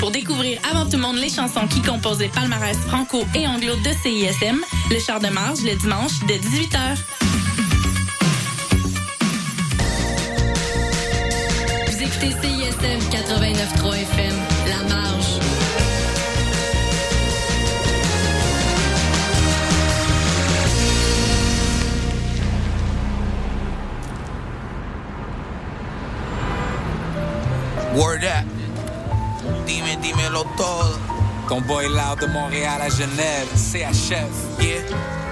[0.00, 3.76] Pour découvrir avant tout le monde les chansons qui composent les palmarès franco et anglo
[3.76, 4.60] de CISM,
[4.90, 6.78] le char de marge le dimanche dès 18h.
[11.86, 14.34] Vous écoutez CISM 89.3 FM,
[14.68, 15.03] La Marge.
[27.94, 28.44] Word up.
[29.66, 30.98] Dime, dímelo todo.
[31.48, 34.58] Ton boy loud de Montréal à Genève, CHF.
[34.58, 35.23] Yeah.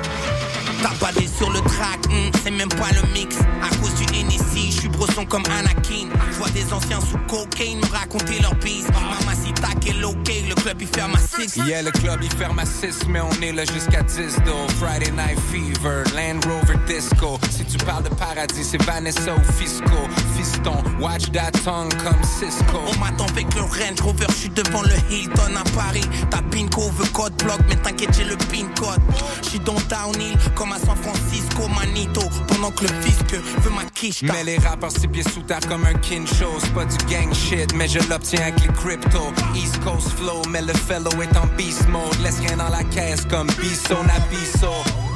[0.82, 3.36] T'as pas des sur le track, hmm, c'est même pas le mix.
[3.62, 6.08] À cause du Hennessy, je suis brosson comme Anakin.
[6.30, 8.86] Je vois des anciens sous cocaine me raconter leur bise.
[8.88, 11.56] Mamacita, quel ok, le club il ferme à 6.
[11.66, 14.68] Yeah, le club il ferme à 6, mais on est là jusqu'à 10 though.
[14.80, 17.38] Friday Night Fever, Land Rover Disco.
[17.50, 20.08] Si tu parles de paradis, c'est Vanessa ou Fisco.
[20.36, 22.80] Fiston, watch that tongue comme Cisco.
[22.86, 26.08] On m'attend avec le Range Rover, je suis devant le Hilton à Paris.
[26.30, 29.00] Ta pinko veut code block, mais t'inquiète, j'ai le pin code.
[29.42, 32.22] Je suis dans Downhill, comme à San Francisco, Manito.
[32.48, 34.22] Pendant que le fisc veut ma quiche.
[34.22, 37.72] Mais les rappeurs six pieds sous terre comme un kincho C'est pas du gang shit,
[37.74, 41.88] mais je l'obtiens avec les crypto East Coast flow, mais le fellow est en beast
[41.88, 45.11] mode Laisse rien dans la caisse comme Bisso Nabiso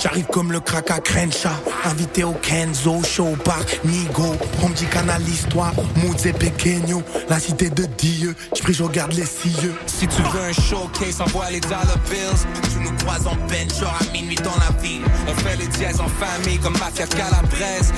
[0.00, 1.48] J'arrive comme le crack à Crenshaw.
[1.84, 4.36] Invité au Kenzo, show par Nigo.
[4.62, 9.26] On me dit canalise-toi, moods et pequeño La cité de Dieu, j'prie je regarde les
[9.26, 9.74] cieux.
[9.86, 12.46] Si tu veux un showcase, envoie les dollar bills.
[12.72, 15.02] Tu nous croises en peine, genre à minuit dans la ville.
[15.26, 17.92] On fait les dièses en famille comme Mafia Calabrese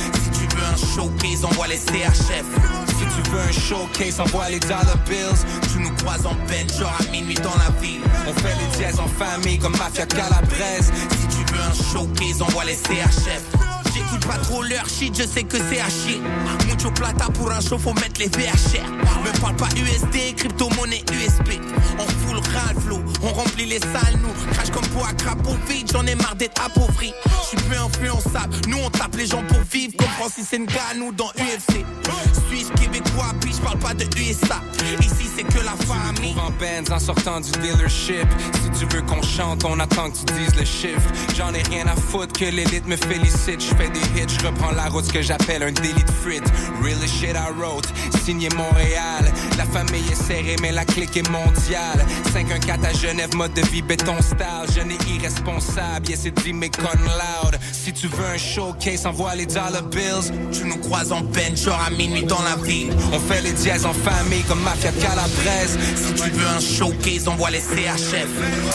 [0.71, 2.47] un showcase, envoie les CHF
[2.89, 5.45] Si tu veux un showcase, envoie les dollar bills.
[5.73, 8.03] Tu nous croises en peine, genre à minuit dans la ville.
[8.29, 10.93] On fait les dièses en famille comme Mafia Calabrese.
[11.21, 13.70] Si tu veux un showcase, envoie les CHF
[14.11, 16.21] J'écoute pas trop leur shit, je sais que c'est à chier.
[16.67, 18.89] Mucho plata pour un show, faut mettre les VHR.
[19.25, 21.61] Me parle pas USD, crypto-monnaie USP.
[21.99, 24.53] On fout le Ralflo, on remplit les salles, nous.
[24.53, 27.13] Crash comme pour à crapaud vide, j'en ai marre d'être appauvri.
[27.45, 29.93] J'suis plus influençable, nous on tape les gens pour vivre.
[29.97, 31.85] Comme Francis Ngannou dans UFC.
[32.49, 34.61] Suisse, québécois, puis j'parle pas de USA.
[35.01, 36.35] Ici c'est que la famille.
[36.37, 38.27] en en sortant du dealership.
[38.63, 41.09] Si tu veux qu'on chante, on attend que tu dises le chiffre.
[41.37, 43.63] J'en ai rien à foutre que l'élite me félicite.
[43.63, 43.91] Fais
[44.41, 46.51] je reprends la route, ce que j'appelle un délit de frites.
[46.83, 47.89] Real shit I wrote,
[48.25, 49.33] signé Montréal.
[49.59, 52.05] La famille est serrée, mais la clique est mondiale.
[52.33, 54.67] 514 à Genève, mode de vie béton style.
[54.75, 57.59] Je n'ai irresponsable, yes, c'est dit, mais con loud.
[57.73, 60.33] Si tu veux un showcase, envoie les dollar bills.
[60.53, 62.93] Tu nous croises en peine, genre à minuit dans la ville.
[63.13, 65.79] On fait les dièses en famille comme Mafia Calabrese.
[65.97, 68.29] Si tu veux un showcase, envoie les CHF.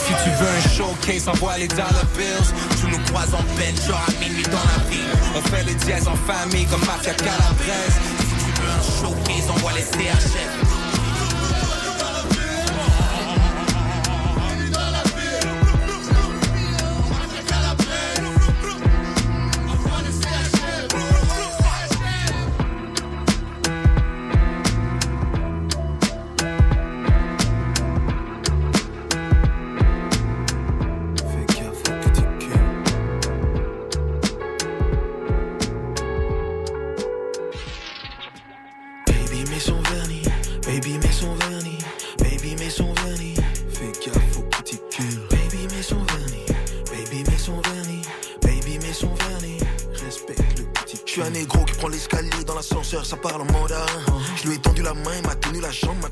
[0.06, 2.54] Si tu veux un showcase, envoie les dollar bills.
[2.80, 5.15] Tu nous croises en peine, genre à minuit dans la ville.
[5.36, 8.00] On fait les dièses en famille comme Mafia Calabrese.
[8.20, 10.65] Si tu veux un showcase, envoie les CHF.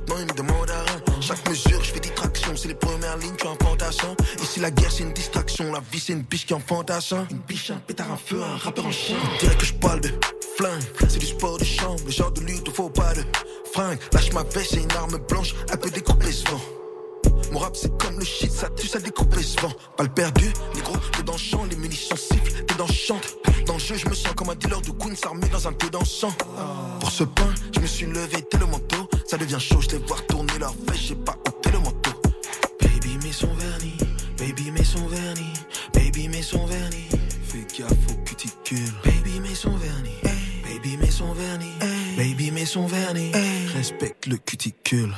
[0.04, 1.22] Maintenant il me demande à rien.
[1.22, 4.16] Chaque mesure, je fais des tractions, c'est les premières lignes, tu es un fantassin.
[4.42, 7.26] Ici la guerre c'est une distraction, la vie c'est une biche qui en fantassin.
[7.32, 9.18] Une biche, un pétard, un feu, un rappeur en chien.
[9.44, 10.10] On que je parle de
[10.58, 13.24] flingue, c'est du sport de chambre, le genre de lutte faut pas de
[13.74, 14.00] fringue.
[14.12, 16.62] Lâche ma veste, c'est une arme blanche, un peu découpée ce vent.
[17.52, 19.72] Mon rap c'est comme le shit, ça tue, ça découpe les vent.
[19.98, 22.94] Pas le perdu, les gros, t'es dans le champ, les munitions sifflent, t'es dans le
[22.94, 23.20] champ.
[23.66, 25.90] Dans le jeu, je me sens comme un dealer de Queens armé dans un thé
[25.90, 26.34] dansant.
[27.00, 29.03] Pour ce pain, je me suis levé, t'es le manteau.
[29.34, 32.12] Ça devient chaud, je les voir tourner leur fesse, j'ai pas ôté le manteau.
[32.80, 33.98] Baby met son vernis,
[34.38, 35.54] baby met son vernis,
[35.92, 37.10] baby met son vernis.
[37.48, 38.94] Fais gaffe au cuticule.
[39.04, 40.22] Baby met son vernis,
[40.64, 41.74] baby met son vernis,
[42.16, 43.32] baby met son vernis.
[43.76, 45.16] Respecte le cuticule.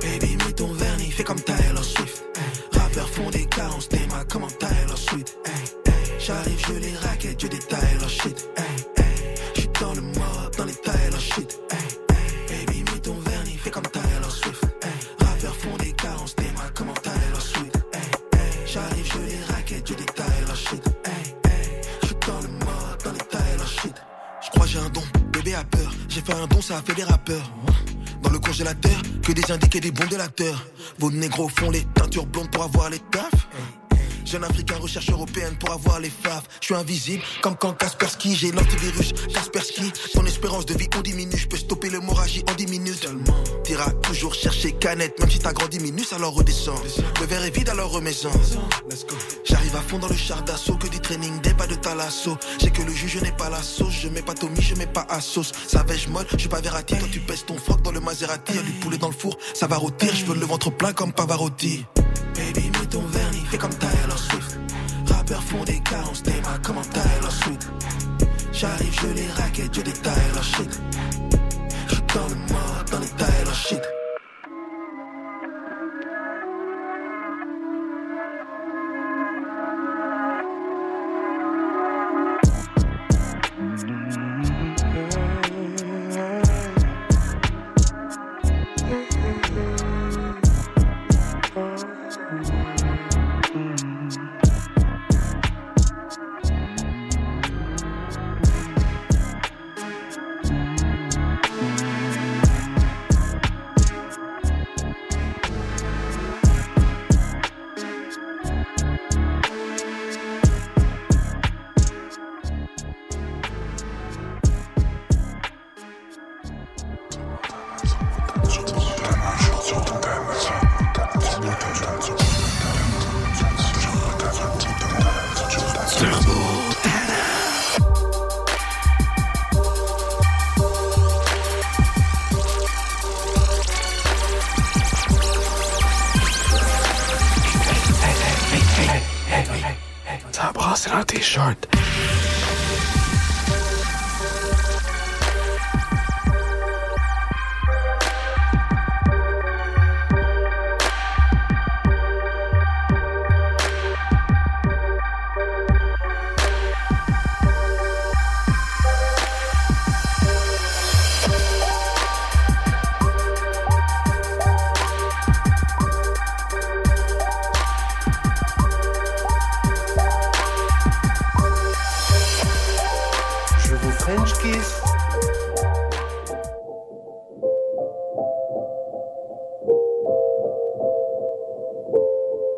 [0.00, 2.22] Baby met ton vernis, fais comme Taylor Swift.
[2.70, 5.36] Rappeurs font des carences, des mains comme Taylor Swift.
[6.20, 7.15] J'arrive, je les raquette,
[26.16, 27.52] j'ai fait un don, ça a fait des rappeurs.
[28.22, 30.64] Dans le congélateur, que des indiqués, des bons délateurs.
[30.98, 33.46] Vos négros font les teintures blondes pour avoir les tafs.
[34.26, 36.42] Jeune africain, recherche européenne pour avoir les faves.
[36.60, 39.12] Je suis invisible, comme quand Kaspersky, j'ai l'antivirus.
[39.32, 41.36] Kaspersky, ton espérance de vie on diminue.
[41.36, 43.08] Je peux stopper l'hémorragie en 10 minutes.
[43.62, 46.82] T'iras toujours chercher canette, même si t'as grandi minus, alors redescends.
[47.20, 48.32] Le verre est vide, alors remets-en.
[49.44, 52.36] J'arrive à fond dans le char d'assaut, que du training, des pas de talasso.
[52.58, 55.06] J'ai que le juge n'est pas la sauce, je mets pas Tommy, je mets pas
[55.08, 55.52] à sauce.
[55.68, 56.96] Savage molle, je suis pas Verratti.
[56.98, 59.68] Quand tu pèses ton froc dans le Maserati, y'a du poulet dans le four, ça
[59.68, 60.12] va rôtir.
[60.14, 61.84] Je veux le ventre plein comme Pavarotti.
[62.34, 64.58] Baby, mets ton vernis, fais comme Taylor Swift.
[65.06, 67.68] Rappeurs font des cas, on se démarre comme en Taylor Swift.
[68.52, 70.80] J'arrive, je les raquette, je détaille leur shit.
[71.88, 73.08] J'suis dans le mode, dans les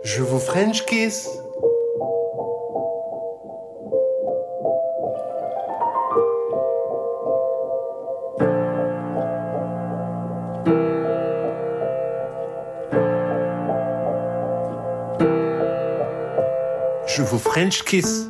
[0.05, 1.29] Je vous French kiss.
[17.07, 18.29] Je vous French kiss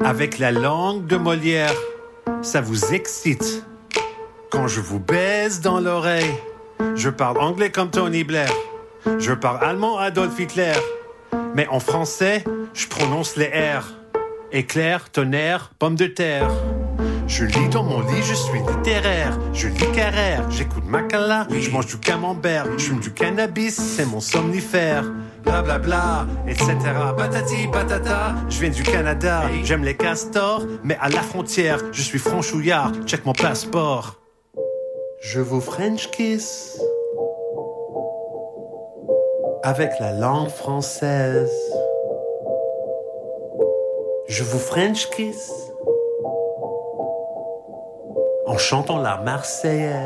[0.00, 1.74] avec la langue de Molière.
[2.42, 3.64] Ça vous excite.
[4.50, 6.34] Quand je vous baise dans l'oreille,
[6.96, 8.52] je parle anglais comme Tony Blair.
[9.18, 10.74] Je parle allemand Adolf Hitler.
[11.54, 12.44] Mais en français,
[12.74, 13.84] je prononce les R.
[14.52, 16.48] Éclair, tonnerre, pomme de terre.
[17.26, 19.38] Je lis dans mon lit, je suis littéraire.
[19.54, 24.20] Je lis Carrère, j'écoute Macala, je mange du camembert, je fume du cannabis, c'est mon
[24.20, 25.04] somnifère.
[25.42, 26.74] Bla bla bla, etc.
[27.16, 32.18] Patati patata, je viens du Canada, j'aime les castors, mais à la frontière, je suis
[32.18, 34.20] franchouillard, check mon passeport.
[35.22, 36.78] Je vous French kiss
[39.62, 41.50] avec la langue française.
[44.26, 45.52] Je vous French kiss
[48.46, 50.04] en chantant la Marseillaise.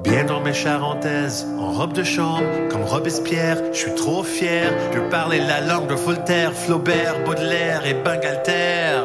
[0.00, 5.00] Bien dans mes charentaises, en robe de chambre, comme Robespierre, je suis trop fier de
[5.10, 9.02] parler la langue de Voltaire, Flaubert, Baudelaire et Bangalter.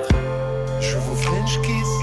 [0.80, 2.03] Je vous French kiss.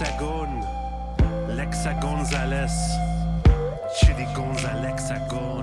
[0.00, 0.64] L'hexagone,
[1.48, 2.96] l'hexagonzales,
[3.98, 5.59] Chili Gonzalexagone.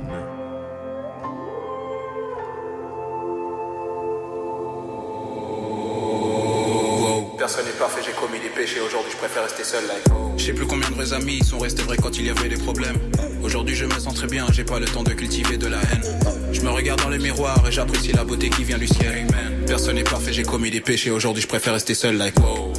[7.47, 8.81] Personne n'est parfait, j'ai commis des péchés.
[8.81, 9.87] Aujourd'hui, je préfère rester seul.
[9.87, 10.03] Like.
[10.35, 12.57] Je sais plus combien de vrais amis sont restés vrais quand il y avait des
[12.57, 12.97] problèmes.
[13.41, 16.03] Aujourd'hui, je me sens très bien, j'ai pas le temps de cultiver de la haine.
[16.51, 19.27] Je me regarde dans le miroir et j'apprécie la beauté qui vient du ciel.
[19.65, 21.09] Personne n'est parfait, j'ai commis des péchés.
[21.09, 22.17] Aujourd'hui, je préfère rester seul.
[22.17, 22.73] Like, wow.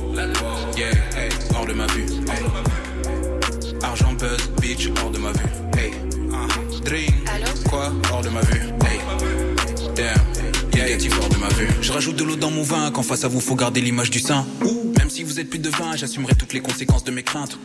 [0.77, 2.05] Yeah, hey, hors de ma vue.
[2.29, 2.45] Hey.
[3.83, 5.49] Argent, buzz, bitch, hors de ma vue.
[5.79, 5.93] Hey,
[6.29, 7.15] uh, drink.
[7.71, 8.61] Quoi, hors de ma vue.
[8.85, 9.01] Hey,
[9.97, 10.21] damn.
[10.75, 11.68] Négatif hors de ma vue.
[11.89, 14.21] Je rajoute de l'eau dans mon vin quand face à vous faut garder l'image du
[14.21, 14.45] sein.
[14.99, 17.59] Même si vous êtes plus de vin, j'assumerai toutes les conséquences de mes craintes.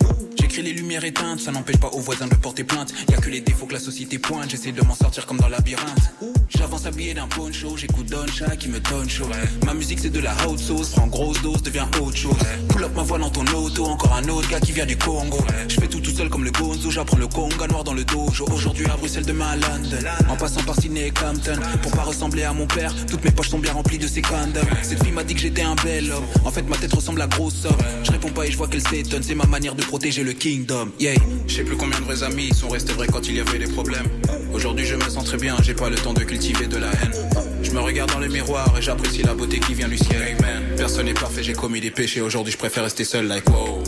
[0.53, 2.93] J'écris les lumières éteintes, ça n'empêche pas aux voisins de porter plainte.
[3.09, 5.47] Y a que les défauts que la société pointe, j'essaie de m'en sortir comme dans
[5.47, 6.13] la labyrinthe.
[6.49, 9.25] J'avance habillé d'un poncho, j'écoute Don Cha qui me donne chaud.
[9.65, 12.37] Ma musique c'est de la haute sauce, prends grosse dose, devient autre chose.
[12.69, 15.39] Pull up ma voix dans ton auto, encore un autre gars qui vient du Congo.
[15.67, 18.45] Je fais tout tout seul comme le Gonzo, j'apprends le Conga noir dans le dojo.
[18.53, 19.97] Aujourd'hui à Bruxelles, demain à London.
[20.29, 23.49] En passant par Sydney et Compton, pour pas ressembler à mon père, toutes mes poches
[23.49, 24.61] sont bien remplies de ses condoms.
[24.83, 26.25] Cette fille m'a dit que j'étais un bel homme.
[26.45, 27.77] En fait, ma tête ressemble à grosse homme.
[28.03, 30.91] Je réponds pas et je vois qu'elle s'étonne, c'est ma manière de protéger le kingdom.
[30.99, 31.15] Yeah.
[31.47, 33.71] Je sais plus combien de vrais amis sont restés vrais quand il y avait des
[33.71, 34.09] problèmes.
[34.53, 37.13] Aujourd'hui, je me sens très bien, j'ai pas le temps de cultiver de la haine.
[37.61, 40.35] Je me regarde dans le miroir et j'apprécie la beauté qui vient du ciel.
[40.37, 40.63] Amen.
[40.75, 42.19] Personne n'est parfait, j'ai commis des péchés.
[42.19, 43.81] Aujourd'hui, je préfère rester seul, like wow.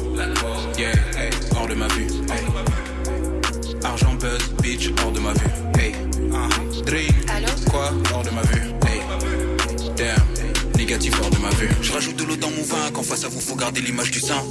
[0.77, 2.07] Yeah, hey, hors de ma vue.
[2.31, 2.45] Hey.
[3.83, 5.49] Argent, buzz, bitch, hors de ma vue.
[5.77, 5.91] Hey,
[6.31, 7.11] uh, dream.
[7.69, 8.61] Quoi, hors de ma vue.
[8.87, 9.01] Hey,
[9.97, 10.15] damn.
[10.77, 11.69] Négatif hors de ma vue.
[11.81, 14.21] Je rajoute de l'eau dans mon vin quand face à vous faut garder l'image du
[14.21, 14.41] sein.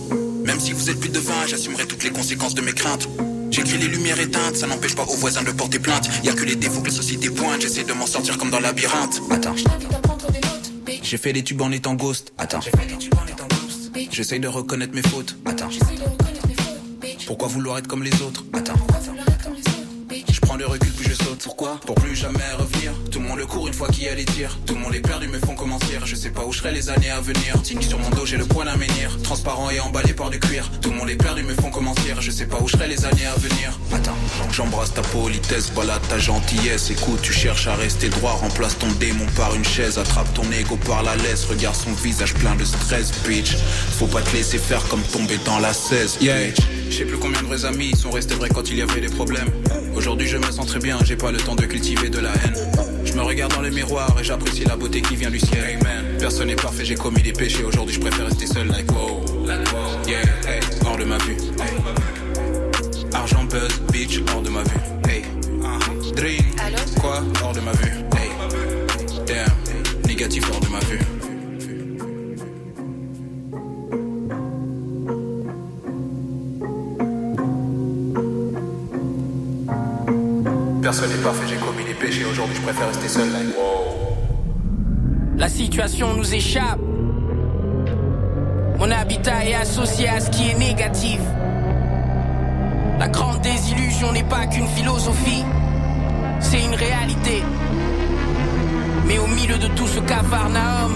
[0.44, 3.08] Même si vous êtes plus de vin, j'assumerai toutes les conséquences de mes craintes.
[3.50, 6.08] J'écris les lumières éteintes, ça n'empêche pas aux voisins de porter plainte.
[6.22, 8.58] Y a que les défauts que la société pointe, j'essaie de m'en sortir comme dans
[8.58, 9.20] le labyrinthe.
[9.30, 9.54] Attends.
[11.02, 12.32] J'ai fait des tubes en étant ghost.
[12.36, 12.60] Attends.
[14.10, 15.36] J'essaye de reconnaître mes fautes.
[15.46, 15.68] Attends.
[17.26, 18.44] Pourquoi vouloir être comme les autres?
[18.52, 18.74] Attends.
[20.30, 21.03] Je prends le recul puis
[21.42, 22.92] Pourquoi Pour plus jamais revenir.
[23.10, 24.58] Tout le monde le court une fois qu'il y a les tirs.
[24.66, 25.98] Tout le monde est perdu me font commencer.
[26.04, 27.54] Je sais pas où je serai les années à venir.
[27.80, 29.16] Sur mon dos j'ai le point d'un menhir.
[29.22, 30.70] Transparent et emballé par du cuir.
[30.80, 32.14] Tout le monde est perdu me font commencer.
[32.18, 33.78] Je sais pas où je serai les années à venir.
[33.92, 34.16] Attends.
[34.52, 36.90] J'embrasse ta politesse, balade ta gentillesse.
[36.90, 38.32] Écoute, tu cherches à rester droit.
[38.32, 39.98] Remplace ton démon par une chaise.
[39.98, 41.44] Attrape ton ego par la laisse.
[41.44, 43.56] Regarde son visage plein de stress, bitch.
[43.98, 46.18] Faut pas te laisser faire comme tomber dans la 16.
[46.20, 46.50] Yeah.
[46.90, 49.08] Je sais plus combien de vrais amis sont restés vrais quand il y avait des
[49.08, 49.50] problèmes.
[49.96, 52.54] Aujourd'hui je me sens très bien, j'ai pas le temps de cultiver de la haine.
[53.04, 55.78] Je me regarde dans le miroir et j'apprécie la beauté qui vient du ciel.
[55.80, 56.16] Amen.
[56.18, 57.64] Personne n'est parfait, j'ai commis des péchés.
[57.64, 59.22] Aujourd'hui je préfère rester seul, like wow.
[60.06, 61.36] Yeah, hey, hors de ma vue.
[61.60, 63.12] Hey.
[63.12, 64.80] Argent, buzz, bitch, hors de ma vue.
[65.08, 65.22] Hey,
[65.62, 66.42] uh, dream.
[67.00, 67.92] Quoi, hors de ma vue.
[68.16, 68.30] Hey,
[69.26, 71.13] damn, négatif hors de ma vue.
[80.96, 82.24] Personne n'est parfait, j'ai commis des péchés.
[82.24, 83.28] Aujourd'hui, je préfère rester seul.
[83.32, 84.16] Like, wow.
[85.36, 86.78] La situation nous échappe.
[88.78, 91.18] Mon habitat est associé à ce qui est négatif.
[93.00, 95.44] La grande désillusion n'est pas qu'une philosophie,
[96.38, 97.42] c'est une réalité.
[99.08, 100.92] Mais au milieu de tout ce cafarnaum,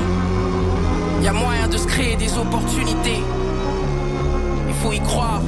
[1.19, 3.21] il y a moyen de se créer des opportunités.
[4.69, 5.43] Il faut y croire.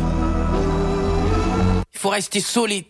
[1.94, 2.86] Il faut rester solide.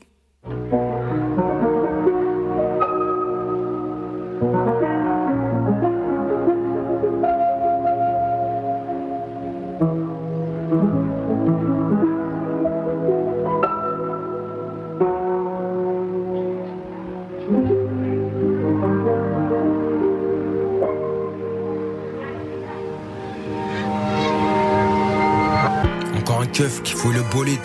[26.80, 27.60] Encore un keuf qui fouille le bolide.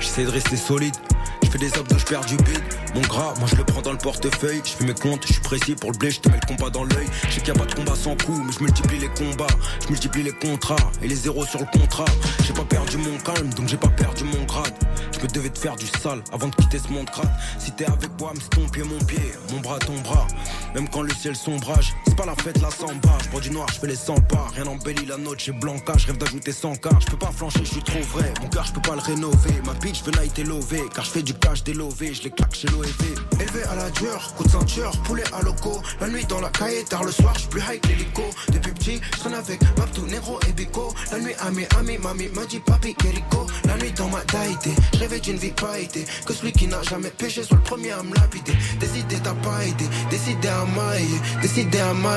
[0.00, 0.94] J'essaie de rester solide.
[1.42, 2.62] Je fais des abdos, je perds du bide.
[2.94, 4.60] Mon gras, moi je le prends dans le portefeuille.
[4.64, 6.70] Je fais mes comptes, je suis précis pour le blé, je te mets le combat
[6.70, 7.06] dans l'œil.
[7.28, 9.46] Je sais qu'il a pas de combat sans coup, mais je multiplie les combats,
[9.82, 12.04] je multiplie les contrats et les zéros sur le contrat.
[12.44, 14.74] J'ai pas perdu mon calme, donc j'ai pas perdu mon grade.
[15.12, 17.30] Je me devais de faire du sale avant de quitter ce monde crade.
[17.58, 20.26] Si t'es avec moi, c'est ton pied, mon pied, mon bras, ton bras.
[20.74, 23.16] Même quand le ciel sombrage, pas la fête, la samba.
[23.24, 24.46] Je bois du noir, je fais les 100 pas.
[24.54, 26.88] Rien n'embellit la note chez Blanca, je rêve d'ajouter 100 k.
[27.00, 28.32] Je peux pas flancher, je suis trop vrai.
[28.42, 29.54] Mon cœur, je peux pas le rénover.
[29.64, 32.12] Ma bitch veut night lové, car je fais du cash délové.
[32.14, 33.02] Je les claque chez l'OEV.
[33.40, 35.80] Élevé à la dure, coup de ceinture, poulet à loco.
[36.00, 38.22] La nuit dans la caille, tard le soir, je plus high que l'hélico.
[38.52, 40.92] Depuis petit, je traîne avec Maptou, Nero et Bico.
[41.12, 43.46] La nuit, ami, ami, mamie m'a dit papi, Kerico.
[43.64, 46.04] La nuit dans ma taïté, je rêvais d'une vie pas été.
[46.26, 48.52] Que celui qui n'a jamais péché soit le premier à me lapider.
[48.78, 52.09] Décidé t'as pas été, décidé à mailler, décidé à mailler,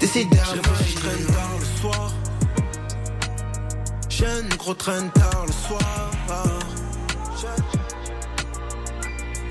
[0.00, 0.44] décidé à.
[0.44, 0.60] Je
[0.94, 2.12] traîne tard le soir.
[4.08, 6.10] Jeune gros traîne tard le soir.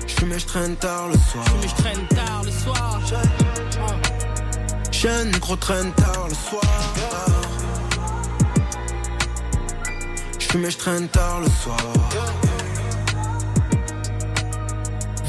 [0.06, 1.44] J'fume et je traîne tard le soir.
[1.44, 3.00] J'fume et je traîne tard le soir.
[4.92, 6.62] Jeune gros traîne tard le soir.
[10.38, 11.78] J'fume et je traîne tard le soir.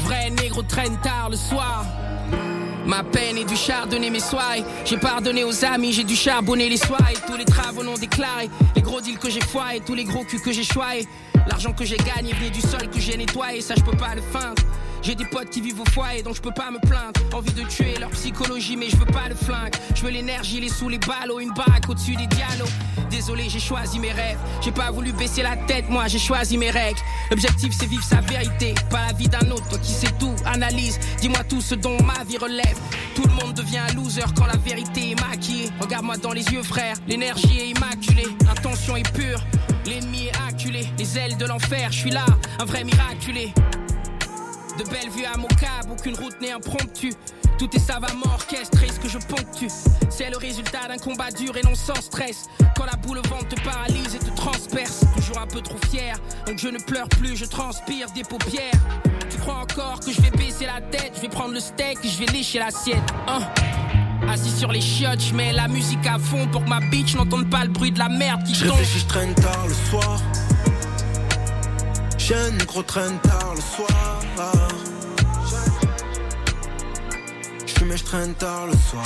[0.04, 1.84] Vrai négro traîne tard le soir.
[2.86, 6.76] Ma peine est du chardonnay mes soies J'ai pardonné aux amis, j'ai dû charbonner les
[6.76, 10.24] soies Tous les travaux non déclarés Les gros deals que j'ai foirés Tous les gros
[10.24, 11.08] culs que j'ai choyés.
[11.48, 13.60] L'argent que j'ai gagné venait du sol que j'ai nettoyé.
[13.60, 14.62] Ça je peux pas le feindre
[15.04, 17.20] j'ai des potes qui vivent au foyer, donc je peux pas me plaindre.
[17.34, 19.74] Envie de tuer leur psychologie, mais je veux pas le flingue.
[19.94, 22.68] Je veux l'énergie, les sous, les ballots, une bague au-dessus des dialogues.
[23.10, 24.38] Désolé, j'ai choisi mes rêves.
[24.62, 26.98] J'ai pas voulu baisser la tête, moi j'ai choisi mes règles.
[27.30, 29.68] L'objectif c'est vivre sa vérité, pas la vie d'un autre.
[29.68, 32.78] Toi qui sais tout, analyse, dis-moi tout ce dont ma vie relève.
[33.14, 35.70] Tout le monde devient un loser quand la vérité est maquillée.
[35.80, 39.44] Regarde-moi dans les yeux, frère, l'énergie est immaculée, l'intention est pure.
[39.86, 42.24] L'ennemi est acculé, les ailes de l'enfer, je suis là,
[42.58, 43.52] un vrai miraculé.
[44.78, 47.12] De Bellevue à Mocab, aucune route n'est impromptue.
[47.58, 49.68] Tout est savamment orchestré, ce que je ponctue.
[50.10, 52.46] C'est le résultat d'un combat dur et non sans stress.
[52.76, 55.04] Quand la boule au ventre te paralyse et te transperce.
[55.14, 56.16] Toujours un peu trop fier,
[56.46, 58.72] donc je ne pleure plus, je transpire des paupières.
[59.30, 62.08] Tu crois encore que je vais baisser la tête, je vais prendre le steak et
[62.08, 63.14] je vais lécher l'assiette.
[63.28, 63.42] Hein
[64.28, 67.48] Assis sur les chiottes, je mets la musique à fond pour que ma bitch n'entende
[67.48, 68.76] pas le bruit de la merde qui tombe.
[68.80, 70.20] Je je traîne tard le soir.
[72.26, 74.20] Jeune gros traîne tard le soir.
[77.66, 79.04] J'fume et je traîne tard le soir.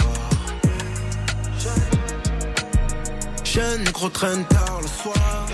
[3.43, 5.49] Jeune gros traîne tard le soir.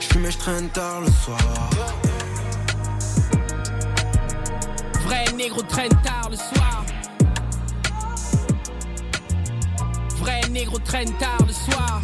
[0.00, 1.70] J'fume et je traîne tard le soir.
[5.04, 6.84] Vrai négro traîne tard le soir.
[10.16, 12.00] Vrai négro traîne tard le soir.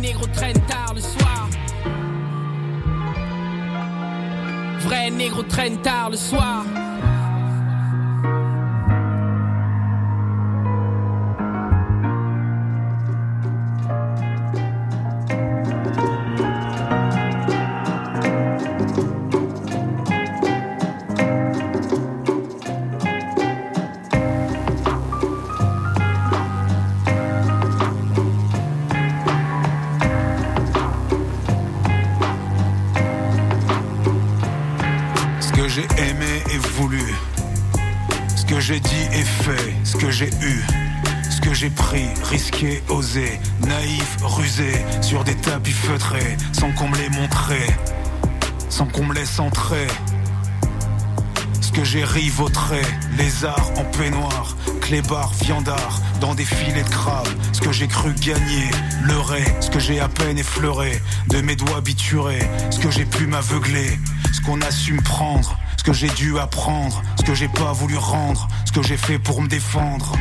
[0.00, 1.48] Négro traîne tard le soir.
[4.80, 6.64] Vrai négro traîne tard le soir.
[42.28, 47.60] Risqué, osé, naïf, rusé, sur des tapis feutrés, sans qu'on me les montré,
[48.68, 49.86] sans qu'on me laisse entrer.
[51.60, 52.82] Ce que j'ai rivautré,
[53.16, 58.70] lézard en peignoir, clébard, viandard, dans des filets de crabe, ce que j'ai cru gagner,
[59.04, 63.26] leurré, ce que j'ai à peine effleuré, de mes doigts biturés, ce que j'ai pu
[63.26, 63.98] m'aveugler,
[64.32, 67.98] ce qu'on a su me prendre, ce que j'ai dû apprendre, que j'ai pas voulu
[67.98, 70.16] rendre, ce que j'ai fait pour me défendre.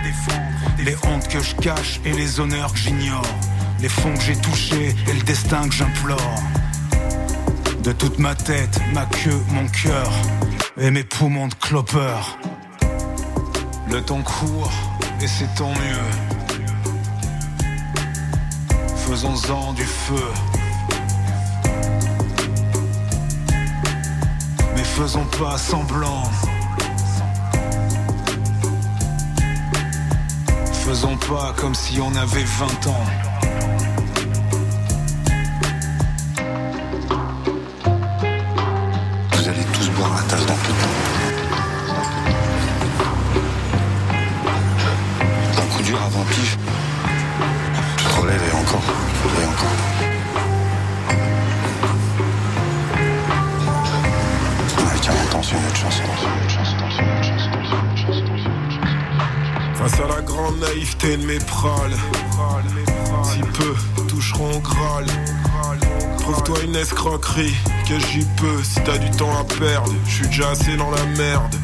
[0.80, 3.22] Les hontes que je cache et les honneurs que j'ignore.
[3.80, 6.36] Les fonds que j'ai touchés et le destin que j'implore.
[7.82, 10.12] De toute ma tête, ma queue, mon cœur
[10.78, 12.38] et mes poumons de clopeur.
[13.90, 14.74] Le temps court
[15.22, 16.10] et c'est tant mieux.
[19.08, 20.28] Faisons-en du feu.
[24.76, 26.24] Mais faisons pas semblant.
[30.88, 33.27] Faisons pas comme si on avait 20 ans.
[63.24, 63.76] Si peu
[64.08, 65.06] toucheront Graal.
[66.20, 67.56] Trouve-toi une escroquerie,
[67.88, 69.94] que j'y peux si t'as du temps à perdre.
[70.08, 71.56] Je suis déjà assez dans la merde.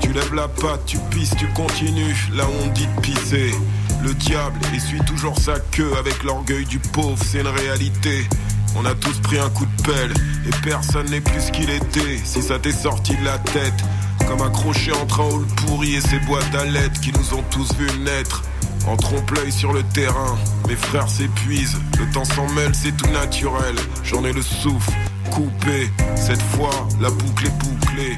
[0.00, 2.28] Tu lèves la patte, tu pisses, tu continues.
[2.34, 3.54] Là où on dit de pisser.
[4.02, 8.28] Le diable essuie toujours sa queue avec l'orgueil du pauvre, c'est une réalité.
[8.76, 10.12] On a tous pris un coup de pelle
[10.46, 12.18] et personne n'est plus ce qu'il était.
[12.22, 13.84] Si ça t'est sorti de la tête,
[14.26, 17.98] comme accroché entre un hall pourri et ses boîtes à qui nous ont tous vus
[18.00, 18.42] naître.
[18.86, 20.36] En trompe-l'œil sur le terrain,
[20.68, 23.74] mes frères s'épuisent, le temps s'en mêle, c'est tout naturel.
[24.02, 24.92] J'en ai le souffle
[25.30, 26.70] coupé, cette fois
[27.00, 28.16] la boucle est bouclée.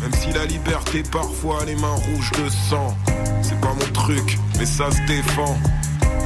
[0.00, 2.94] Même si la liberté parfois a les mains rouges de sang,
[3.42, 5.58] c'est pas mon truc, mais ça se défend.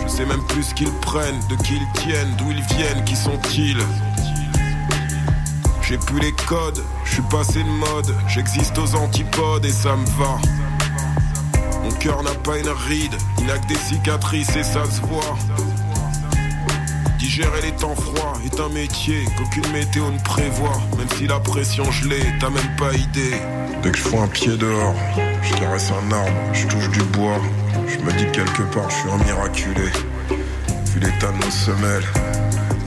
[0.03, 3.15] Je sais même plus ce qu'ils prennent, de qui ils tiennent, d'où ils viennent, qui
[3.15, 3.83] sont-ils.
[5.83, 10.07] J'ai plus les codes, je suis passé de mode, j'existe aux antipodes et ça me
[10.19, 10.39] va.
[11.89, 15.39] Mon cœur n'a pas une ride, il n'a que des cicatrices et ça se voit.
[17.19, 20.83] Digérer les temps froids est un métier qu'aucune météo ne prévoit.
[20.99, 23.41] Même si la pression gelée, t'as même pas idée.
[23.83, 24.95] Dès que je fous un pied dehors,
[25.43, 27.41] je caresse un arbre, je touche du bois.
[27.87, 29.91] Je me dis que quelque part je suis un miraculé.
[30.93, 32.07] Vu l'état de nos semelles,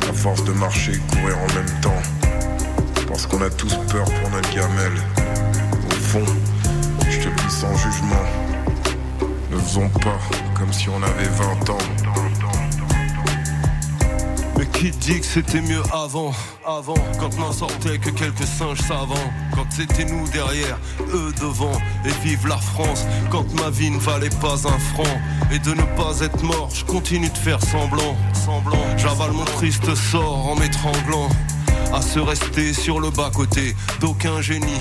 [0.07, 2.01] à force de marcher et courir en même temps.
[3.07, 5.01] Parce qu'on a tous peur pour notre gamelle.
[5.87, 6.25] Au fond,
[7.09, 8.50] je te prie sans jugement.
[9.63, 10.19] Faisons pas
[10.57, 11.77] comme si on avait 20 ans.
[14.57, 16.33] Mais qui dit que c'était mieux avant?
[16.65, 19.31] Avant, quand n'en sortait que quelques singes savants.
[19.53, 20.77] Quand c'était nous derrière,
[21.13, 21.71] eux devant.
[22.05, 25.19] Et vive la France Quand ma vie ne valait pas un franc.
[25.51, 28.15] Et de ne pas être mort, je continue de faire semblant.
[28.33, 31.29] Semblant, j'avale mon triste sort en m'étranglant.
[31.93, 34.79] À se rester sur le bas-côté d'aucun génie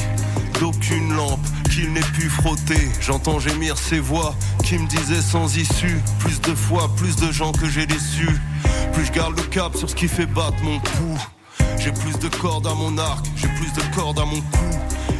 [0.60, 1.40] d'aucune lampe
[1.72, 2.88] qu'il n'ait pu frotter.
[3.00, 6.00] J'entends gémir ces voix qui me disaient sans issue.
[6.18, 8.38] Plus de fois, plus de gens que j'ai déçus.
[8.92, 11.18] Plus je garde le cap sur ce qui fait battre mon pouls.
[11.78, 14.70] J'ai plus de cordes à mon arc, j'ai plus de cordes à mon cou.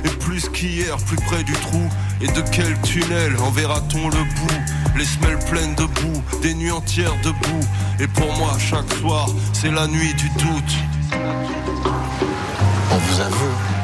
[0.05, 1.89] Et plus qu'hier, plus près du trou.
[2.21, 4.97] Et de quel tunnel en verra-t-on le bout?
[4.97, 7.67] Les semelles pleines de boue, des nuits entières debout.
[7.99, 10.75] Et pour moi, chaque soir, c'est la nuit du doute.
[12.93, 13.80] On vous a vu.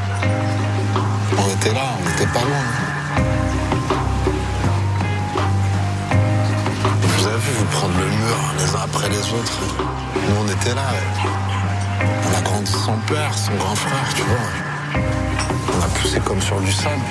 [1.39, 2.65] On était là, on n'était pas loin.
[7.03, 9.61] Vous a vu vous prendre le mur les uns après les autres.
[10.15, 10.87] Nous on était là.
[12.03, 15.03] On a grandi son père, son grand frère, tu vois.
[15.77, 17.03] On a poussé comme sur du sable.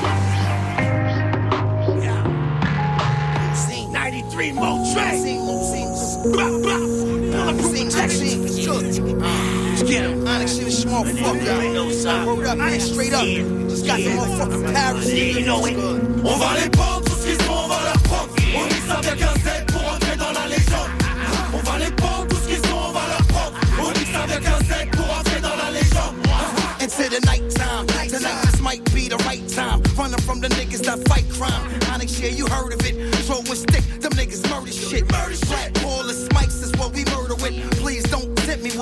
[3.94, 5.20] 93 more tracks.
[6.32, 6.80] Blah, blah.
[7.36, 9.65] Pull up protection.
[9.76, 10.26] Let's get him.
[10.26, 12.38] Onyx shit is small fuck, y'all.
[12.38, 13.26] Word up, man, straight up.
[13.26, 15.14] Just got the motherfucking Paris.
[15.14, 15.76] You know it.
[15.76, 18.32] On va les prendre, tout ce qu'ils sont, on va leur prendre.
[18.56, 20.92] On ça vient qu'un Z pour entrer dans la légende.
[21.54, 23.58] On va les prendre, tout ce qu'ils sont, on va leur prendre.
[23.82, 26.16] On ça vient qu'un Z pour entrer dans la légende.
[26.80, 27.86] Into the nighttime.
[28.08, 29.84] Tonight this might be the right time.
[29.98, 31.68] Running from the niggas that fight crime.
[31.92, 32.96] Onyx, yeah, you heard of it.
[33.26, 35.12] Throwing stick, them niggas murder shit.
[35.12, 35.76] Murder shit.
[36.06, 36.30] Is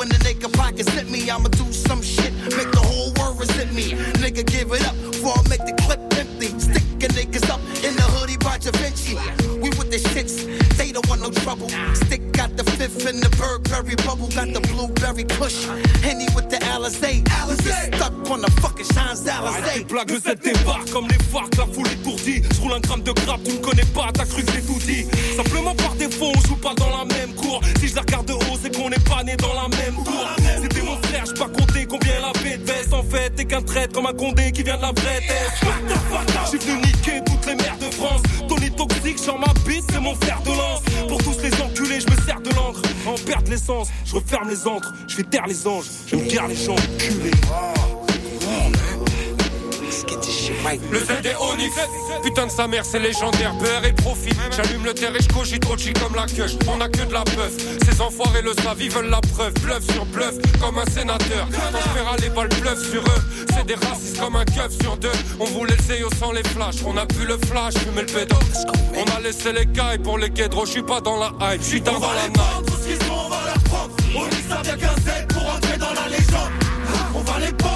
[0.04, 1.30] when the nigga pockets hit me.
[1.30, 3.92] I'ma do some shit, make the whole world resent me.
[4.20, 6.48] Nigga, give it up before I make the clip empty.
[6.60, 9.16] Sticking niggas up in the hoodie by Da Vinci.
[9.64, 10.36] We with the shits,
[10.78, 11.70] they don't want no trouble.
[11.96, 12.23] Stick
[12.56, 15.66] got the fifth in the Burberry bubble, got the blueberry push.
[16.02, 17.24] Henny with the Alizé.
[17.42, 17.96] Alizé.
[17.96, 19.74] Stuck on the fucking Shines Alizé.
[19.74, 22.42] tes blagues, le débarque comme les farcs, la foule étourdie.
[22.54, 24.80] Je roule un gramme de grappe, tu me connais pas, t'as cru que j'ai tout
[24.80, 25.06] dit.
[25.36, 27.62] Simplement par défaut, on joue pas dans la même cour.
[27.80, 30.28] Si je la regarde de haut, c'est qu'on n'est pas né dans la même tour.
[30.62, 32.94] C'était mon frère, j'ai pas compté combien la paix de veste.
[32.94, 35.54] En fait, t'es qu'un traître comme un condé qui vient de la vraie tête.
[36.52, 38.22] J'ai venu niquer toutes les mères de France.
[38.76, 40.82] Toxique sur ma bite, c'est mon fer de lance.
[41.08, 42.82] Pour tous les enculés, je me sers de l'encre.
[43.06, 44.94] En perdre l'essence, je referme les antres.
[45.08, 47.32] Je fais taire les anges, je me garde les gens culés.
[50.64, 51.76] Le Z est Onyx.
[52.24, 53.54] Putain de sa mère c'est légendaire.
[53.56, 54.32] Beurre et profit.
[54.56, 56.46] J'allume le terre et je cogite trop chic comme la queue.
[56.68, 57.52] On a que de la puff.
[57.86, 59.54] Ces enfoirés le savent ils veulent la preuve.
[59.56, 61.48] Bluff sur bluff comme un sénateur.
[61.52, 63.46] Quand je fais râler pas le bluff sur eux.
[63.54, 65.12] C'est des racistes comme un keuf sur deux.
[65.40, 66.84] On voulait le CEO sans les flashs.
[66.86, 68.36] On a pu le flash fumer le pédo.
[68.96, 70.66] On a laissé les cailles pour les quédros.
[70.66, 72.66] Je suis pas dans la hype Je suis dans la night.
[72.66, 73.90] Tout ce qu'ils on va leur prendre.
[74.16, 76.52] On dit ça vient qu'un Z pour entrer dans la légende.
[77.16, 77.73] On va les prendre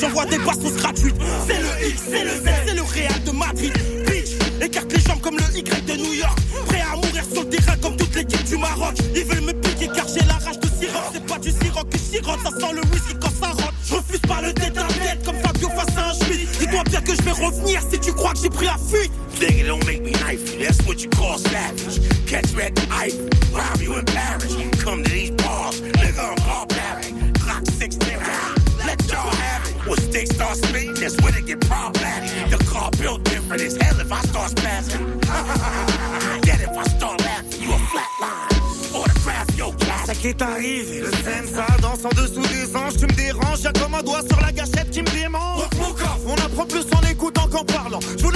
[0.00, 1.16] j'envoie des bastos gratuites.
[1.46, 3.72] C'est le X, c'est le Z, c'est le Real de Madrid.
[4.06, 6.38] Bitch, Écarte les jambes comme le Y de New York.
[6.66, 8.94] Prêt à mourir sur le terrain comme toute l'équipe du Maroc.
[9.14, 11.02] Ils veulent me piquer car j'ai la rage de Siroc.
[11.12, 13.74] C'est pas du Siroc que Siroc, ça sent le whisky quand ça rentre.
[13.84, 16.48] Je refuse pas le tête à tête comme Fabio face à un Schmitt.
[16.58, 19.12] Dis-toi bien que je vais revenir si tu crois que j'ai pris la fuite.
[19.40, 20.58] Nigga, don't make me knife.
[20.58, 22.00] That's what you call savage.
[22.26, 24.04] Catch me the Eiffel, rob you in
[31.00, 32.50] that's when it get problematic.
[32.50, 35.20] The car built different as hell if I start spazzing.
[36.42, 38.94] Get if I start laughing, you a flatline.
[38.94, 40.06] Autograph your class.
[40.06, 42.96] Ça qui est arrivé, le ça danse en dessous des anges.
[42.98, 45.62] Tu me déranges, y'a comme un doigt sur la gâchette qui me démange.
[46.26, 48.00] On apprend plus en écoutant qu'en parlant.
[48.18, 48.26] Je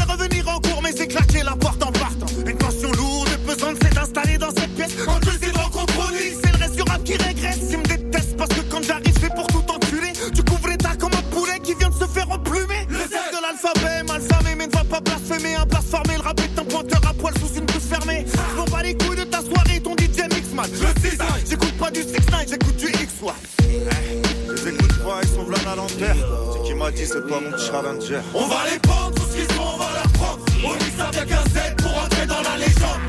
[22.45, 23.35] pas du 6 9 j'écoute du X-One.
[23.69, 26.17] Les écoute pas, ils sont v'là à l'enterre.
[26.53, 28.21] C'est qui m'a dit, c'est pas mon challenger.
[28.35, 30.45] On va les prendre, tout ce qu'ils sont, on va leur prendre.
[30.65, 33.01] On ça vient qu'un Z pour entrer dans la légende.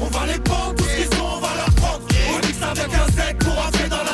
[0.00, 2.02] On va les prendre, tout ce qu'ils sont, on va leur prendre.
[2.28, 4.11] On ça vient qu'un Z pour entrer dans la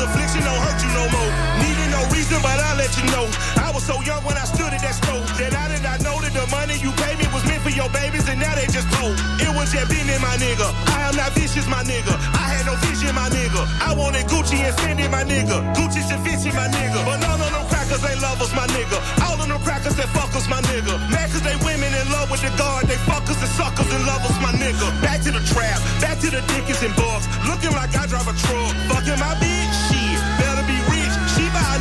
[0.00, 1.30] affliction don't hurt you no more.
[1.60, 3.28] Needing no reason, but I'll let you know.
[3.60, 6.16] I was so young when I stood at that stove that I did not know
[6.20, 8.88] that the money you paid me was meant for your babies, and now they just
[8.96, 9.14] told.
[9.40, 10.68] It was just been in my nigga.
[10.96, 12.14] I am not vicious, my nigga.
[12.32, 13.62] I had no vision, my nigga.
[13.80, 15.60] I wanted Gucci and Fendi, my nigga.
[15.76, 17.04] Gucci and Vinci, my nigga.
[17.04, 18.98] But none of them crackers ain't lovers, my nigga.
[19.26, 20.96] All of them crackers that fuckers, my nigga.
[21.10, 22.86] Mad cause they women in love with the guard.
[22.86, 24.86] They fuckers and suckers and lovers, my nigga.
[25.02, 27.26] Back to the trap, back to the dickens and bugs.
[27.46, 28.72] Looking like I drive a truck.
[28.90, 29.69] Fucking my bitch,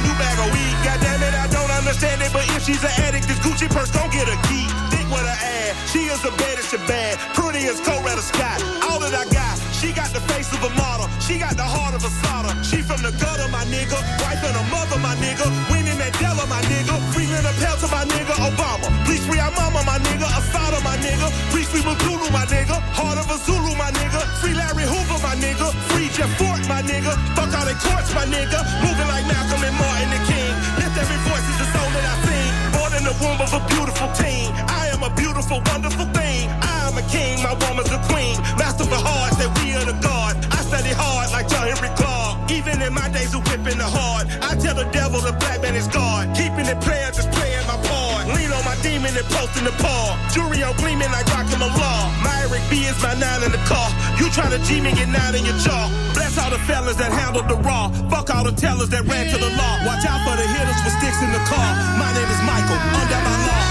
[0.05, 0.75] new bag of weed.
[0.83, 2.31] God damn it, I don't understand it.
[2.31, 4.67] But if she's an addict, this Gucci purse gon' get a key.
[4.91, 5.91] Thick with her ass.
[5.91, 7.19] She is the baddest and bad.
[7.35, 8.63] Pretty as Colorado Scott.
[8.87, 9.58] All that I got.
[9.79, 11.07] She got the face of a model.
[11.23, 12.51] She got the heart of a solder.
[12.67, 13.95] She from the gutter, my nigga.
[14.19, 15.47] Wife and a mother, my nigga.
[15.71, 16.99] Winning Mandela, my nigga.
[17.15, 18.35] Free Linda Pelter, my nigga.
[18.43, 18.91] Obama.
[19.07, 20.27] Please free our mama, my nigga.
[20.35, 21.31] Asada, my nigga.
[21.55, 22.75] Please free Magulu, my nigga.
[22.91, 24.19] Heart of a Zulu, my nigga.
[24.43, 25.71] Free Larry Hoover, my nigga.
[25.95, 27.15] Free Jeff Fort, my nigga.
[27.39, 28.59] Fuck all the courts, my nigga.
[28.83, 30.53] Moving like Malcolm and Martin the King.
[30.75, 32.51] Lift every voice is the soul that I sing.
[32.75, 34.51] Born in the womb of a beautiful teen.
[34.67, 36.51] I am a beautiful, wonderful thing.
[36.67, 38.33] I am a king, my woman's a queen.
[38.57, 40.33] Master for hearts that we are the God.
[40.49, 42.49] I study hard like John Henry Clark.
[42.49, 45.77] Even in my days of whipping the hard, I tell the devil the black man
[45.77, 46.33] is God.
[46.33, 48.33] Keeping it playing, just playing my part.
[48.33, 50.17] Lean on my demon and posting the paw.
[50.33, 52.01] Jury on gleaming like rockin' the law.
[52.25, 53.89] My Eric B is my nine in the car.
[54.17, 55.85] You tryna G me, get nine in your jaw.
[56.17, 57.93] Bless all the fellas that handled the raw.
[58.09, 59.73] Fuck all the tellers that ran to the law.
[59.85, 61.69] Watch out for the hitters with sticks in the car.
[62.01, 63.63] My name is Michael, under my law.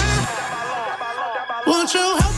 [1.66, 2.37] Won't you help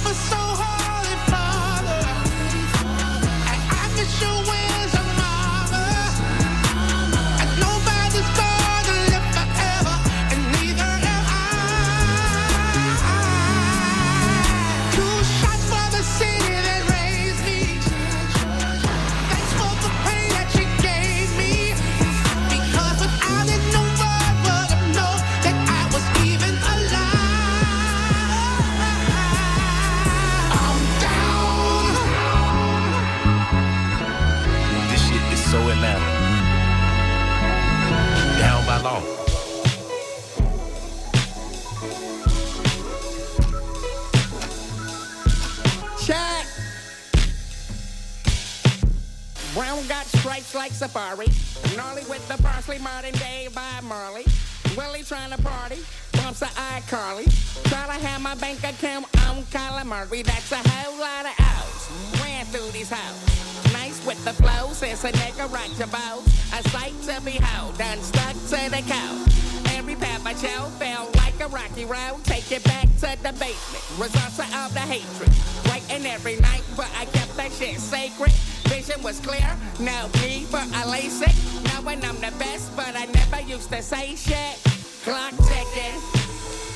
[55.21, 55.79] trying to party.
[56.13, 57.27] Bumps the iCarly.
[57.69, 60.25] Try to have my bank account on calamari.
[60.25, 62.23] That's a whole lot of O's.
[62.23, 63.73] Ran through these hoes.
[63.73, 64.73] Nice with the flow.
[64.73, 66.25] Says a nigga rock your boat.
[66.57, 67.77] A sight to behold.
[67.79, 69.77] Done stuck to the couch.
[69.77, 72.25] Every pepper chow felt like a rocky road.
[72.25, 73.85] Take it back to the basement.
[73.99, 75.33] Results of the hatred.
[75.71, 78.33] Waiting every night, but I kept that shit sacred.
[78.71, 79.49] Vision was clear,
[79.81, 81.35] no need for a LASIK.
[81.67, 84.70] Knowing I'm the best, but I never used to say shit.
[85.05, 85.97] Clock ticking,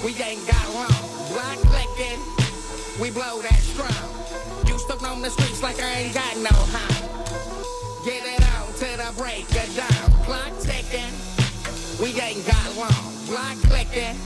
[0.03, 0.89] we ain't got long.
[1.29, 2.19] Block clicking,
[2.99, 4.67] we blow that strong.
[4.67, 7.05] Used to roam the streets like I ain't got no home.
[8.03, 10.25] Get it on to the break of dawn.
[10.25, 11.13] Clock ticking,
[12.01, 13.13] we ain't got long.
[13.29, 14.17] Block clicking,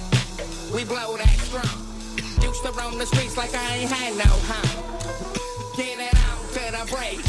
[0.72, 1.82] we blow that strong.
[2.40, 4.78] Used to roam the streets like I ain't had no home.
[5.76, 7.28] Get it on to the break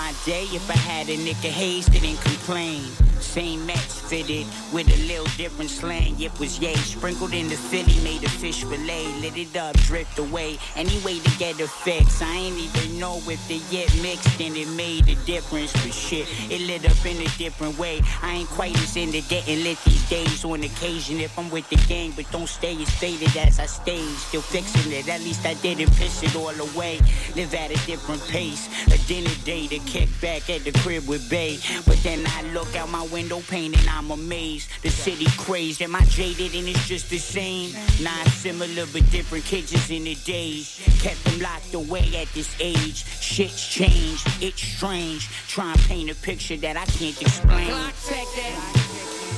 [0.00, 2.84] my day, if I had a nigga haze, didn't complain.
[3.20, 6.18] Same match fitted with a little different slang.
[6.20, 9.06] It was yay, sprinkled in the Philly, made a fish fillet.
[9.20, 10.58] Lit it up, drift away.
[10.74, 12.22] Any way to get a fix.
[12.22, 15.72] I ain't even know if they yet mixed and it made a difference.
[15.72, 18.00] But shit, it lit up in a different way.
[18.22, 21.76] I ain't quite as into getting lit these days on occasion if I'm with the
[21.92, 24.16] gang, but don't stay as faded as I stayed.
[24.28, 26.98] Still fixing it, at least I didn't piss it all away.
[27.36, 28.66] Live at a different pace.
[28.86, 31.58] A dinner day to kick back at the crib with Bay.
[31.84, 34.70] But then I look out my window pane and I'm amazed.
[34.82, 35.82] The city crazed.
[35.82, 37.72] Am I jaded and it's just the same?
[38.00, 40.80] Not similar but different kitchens in the days.
[41.00, 43.04] Kept them locked away at this age.
[43.20, 45.28] Shit's changed, it's strange.
[45.48, 47.70] Try and paint a picture that I can't explain.
[47.70, 47.94] Clock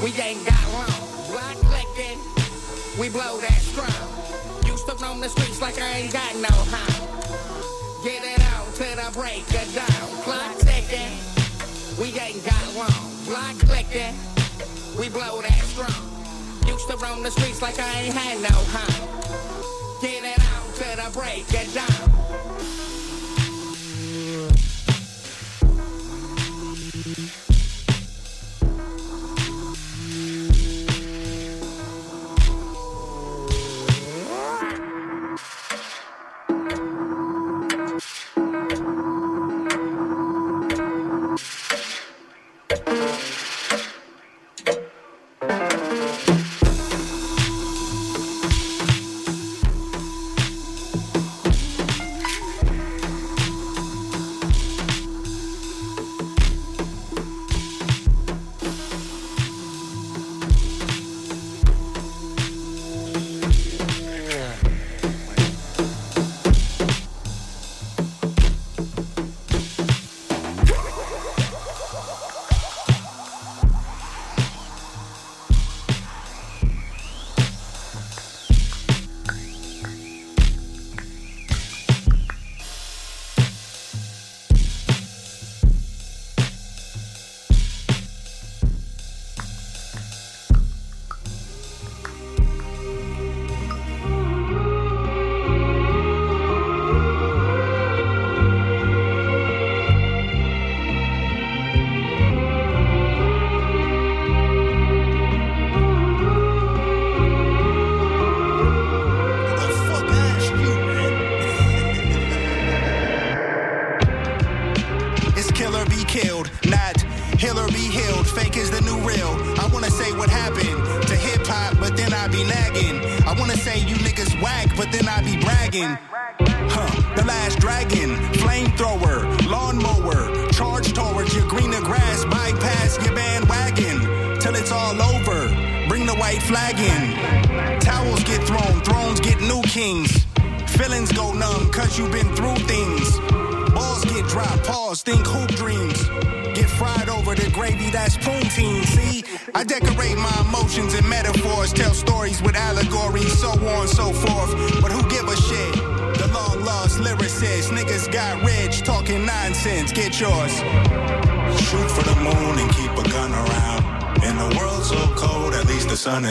[0.03, 1.13] we ain't got long.
[1.31, 2.19] Block clicking,
[3.01, 4.69] we blow that strong.
[4.71, 8.05] Used to roam the streets like I ain't got no home.
[8.05, 9.92] Get it out to the break of dawn.
[11.99, 13.13] We ain't got long.
[13.27, 14.15] Block clicking,
[14.99, 16.03] we blow that strong.
[16.67, 20.01] Used to roam the streets like I ain't had no home.
[20.01, 22.02] Get it out to the break of dawn.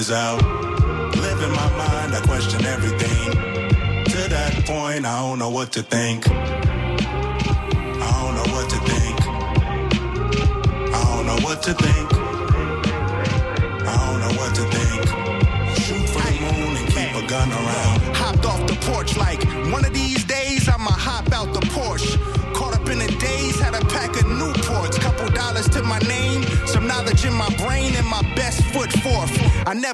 [0.01, 0.41] Is out.
[1.15, 3.31] Live in my mind, I question everything.
[4.05, 6.25] To that point, I don't know what to think.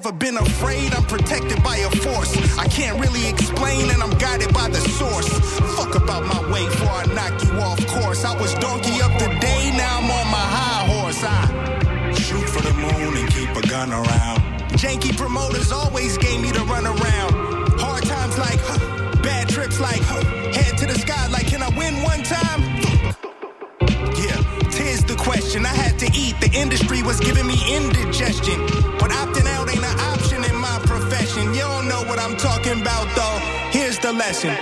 [0.07, 2.33] Never been afraid, I'm protected by a force.
[2.57, 5.27] I can't really explain, and I'm guided by the source.
[5.75, 8.23] Fuck about my way before I knock you off course.
[8.23, 11.23] I was donkey up today, now I'm on my high horse.
[11.23, 14.39] I shoot for the moon and keep a gun around.
[14.79, 17.33] Janky promoters always gave me the run around.
[17.79, 21.69] Hard times like, huh, bad trips like, huh, head to the sky like, can I
[21.77, 22.66] win one time?
[25.57, 25.79] Question.
[25.79, 26.39] I had to eat.
[26.39, 28.59] The industry was giving me indigestion.
[28.99, 31.53] But opting out ain't an option in my profession.
[31.53, 33.39] You don't know what I'm talking about, though.
[33.71, 34.53] Here's the lesson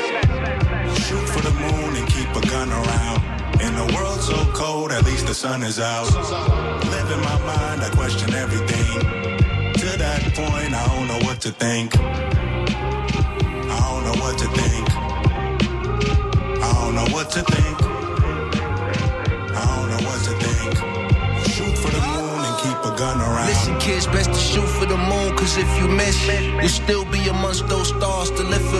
[1.03, 3.19] Shoot for the moon and keep a gun around.
[3.61, 6.07] In a world so cold, at least the sun is out.
[6.13, 8.99] Live in my mind, I question everything.
[9.73, 11.97] To that point, I don't know what to think.
[13.67, 14.87] I don't know what to think.
[16.63, 17.84] I don't know what to think.
[20.26, 20.76] To think.
[21.45, 22.24] Shoot for the moon
[22.66, 23.47] keep a gun around.
[23.47, 27.22] Listen, kids, best to shoot for the moon, cause if you miss, you'll still be
[27.30, 28.32] amongst those stars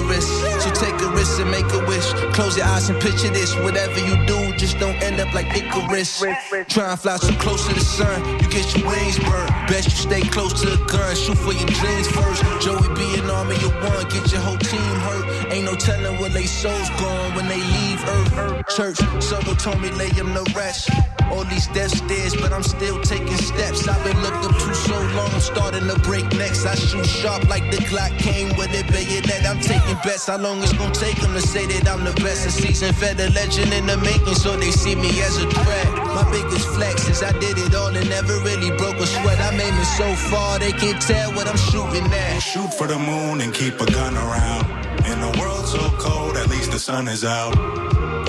[0.08, 0.30] risk.
[0.62, 2.08] So take a risk and make a wish.
[2.34, 3.56] Close your eyes and picture this.
[3.56, 6.24] Whatever you do, just don't end up like Icarus.
[6.68, 9.52] Try and fly so close to the sun, you get your wings burned.
[9.68, 12.42] Best you stay close to the gun, shoot for your dreams first.
[12.62, 15.52] Joey be an army of one, get your whole team hurt.
[15.52, 18.68] Ain't no telling where they souls going when they leave Earth.
[18.76, 20.90] Church, Solo told me lay them to rest.
[21.32, 23.75] All these death stairs, but I'm still taking steps.
[23.84, 26.66] I've been looked up to so long, I'm starting to break necks.
[26.66, 29.46] I shoot sharp like the Glock came with a bayonet.
[29.46, 30.28] I'm taking bets.
[30.28, 32.48] How long it's gonna take them to say that I'm the best?
[32.48, 35.88] A season fed a legend in the making, so they see me as a threat.
[36.16, 39.40] My biggest flex is I did it all and never really broke a sweat.
[39.40, 42.40] I'm aiming so far, they can't tell what I'm shooting at.
[42.40, 44.66] Shoot for the moon and keep a gun around.
[45.06, 47.56] In a world so cold, at least the sun is out.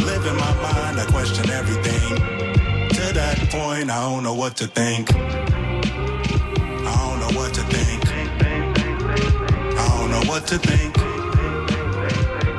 [0.00, 2.45] Live in my mind, I question everything.
[3.56, 5.10] Point, I don't know what to think.
[5.14, 5.16] I
[7.00, 8.04] don't know what to think.
[9.78, 10.98] I don't know what to think.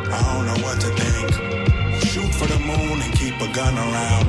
[0.10, 1.34] I don't know what to think.
[2.02, 4.26] Shoot for the moon and keep a gun around.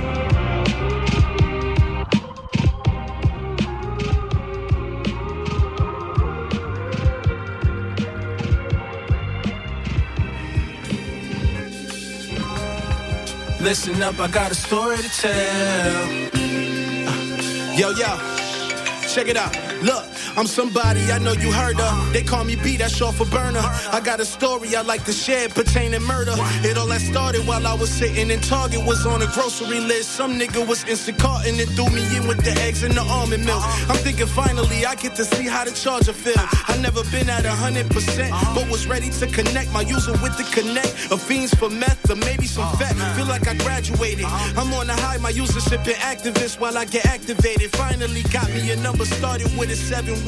[13.63, 16.28] Listen up, I got a story to tell.
[17.79, 18.19] Yo, yo,
[19.07, 19.55] check it out.
[19.85, 20.05] Look,
[20.39, 22.13] I'm somebody I know you heard of.
[22.13, 23.59] They call me B, that's short for burner.
[23.91, 26.35] I got a story I like to share pertaining murder.
[26.63, 30.13] It all that started while I was sitting in Target, was on a grocery list.
[30.13, 33.47] Some nigga was instant carting and threw me in with the eggs and the almond
[33.47, 33.65] milk.
[33.91, 36.39] I'm thinking finally I get to see how the charger feel.
[36.69, 40.39] I never been at a hundred percent, but was ready to connect my user with
[40.39, 41.11] the connect.
[41.11, 42.95] A fiends for meth or maybe some fat.
[43.17, 44.27] Feel like I graduated.
[44.55, 47.73] I'm on the high, my usership been activist while I get activated.
[47.75, 49.77] Finally got me a number started with a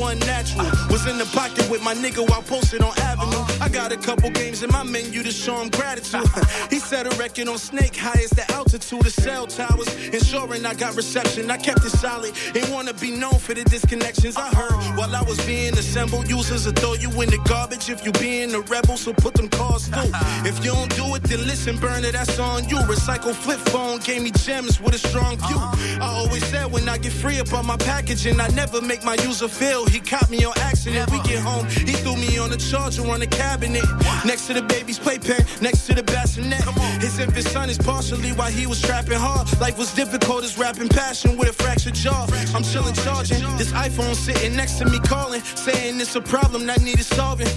[0.01, 0.67] 7-1 natural.
[0.91, 3.45] Was in the pocket with my nigga while posted on Avenue.
[3.61, 6.27] I got a couple games in my menu to show him gratitude.
[6.71, 9.89] he set a record on Snake, highest the altitude of cell towers.
[10.09, 12.33] Ensuring I got reception, I kept it solid.
[12.55, 16.29] Ain't wanna be known for the disconnections I heard while I was being assembled.
[16.29, 19.49] Users will throw you in the garbage if you being a rebel, so put them
[19.49, 20.11] cars through.
[20.51, 22.77] If you don't do it, then listen, burn it, that's on you.
[22.79, 25.59] Recycle flip phone gave me gems with a strong view.
[26.01, 29.15] I always said when I get free up on my packaging, I never make my
[29.27, 29.80] user feel.
[29.87, 31.11] He caught me on accident.
[31.11, 33.85] We get home, he threw me on the charger on the cabinet.
[34.25, 36.63] Next to the baby's playpen, next to the bassinet.
[37.01, 39.49] His infant son is partially why he was trapping hard.
[39.61, 42.27] Life was difficult as rapping passion with a fractured jaw.
[42.55, 43.41] I'm chilling, charging.
[43.57, 47.49] This iPhone sitting next to me calling, saying it's a problem that needed solving.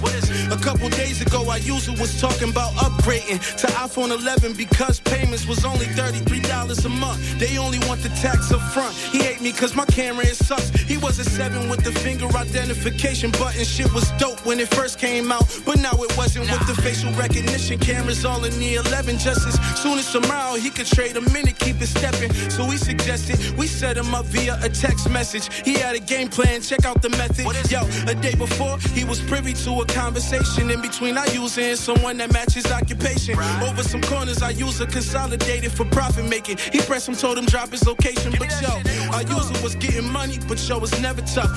[0.51, 5.47] A couple days ago, I usually was talking about upgrading to iPhone 11 because payments
[5.47, 7.39] was only $33 a month.
[7.39, 8.93] They only want the tax up front.
[8.95, 10.69] He hate me cause my camera is sucks.
[10.81, 13.63] He was a seven with the finger identification button.
[13.63, 17.11] Shit was dope when it first came out, but now it wasn't with the facial
[17.13, 19.17] recognition cameras all in the 11.
[19.17, 22.31] Just as soon as tomorrow he could trade a minute, keep it stepping.
[22.49, 25.49] So we suggested we set him up via a text message.
[25.65, 27.45] He had a game plan, check out the method.
[27.71, 31.77] Yo, a day before he was privy to a conversation in between I user and
[31.77, 33.37] someone that matches occupation.
[33.63, 36.57] Over some corners, I use a consolidated for profit making.
[36.57, 38.73] He pressed him, told him drop his location, but yo,
[39.13, 41.49] our user was getting money, but yo, was never tough.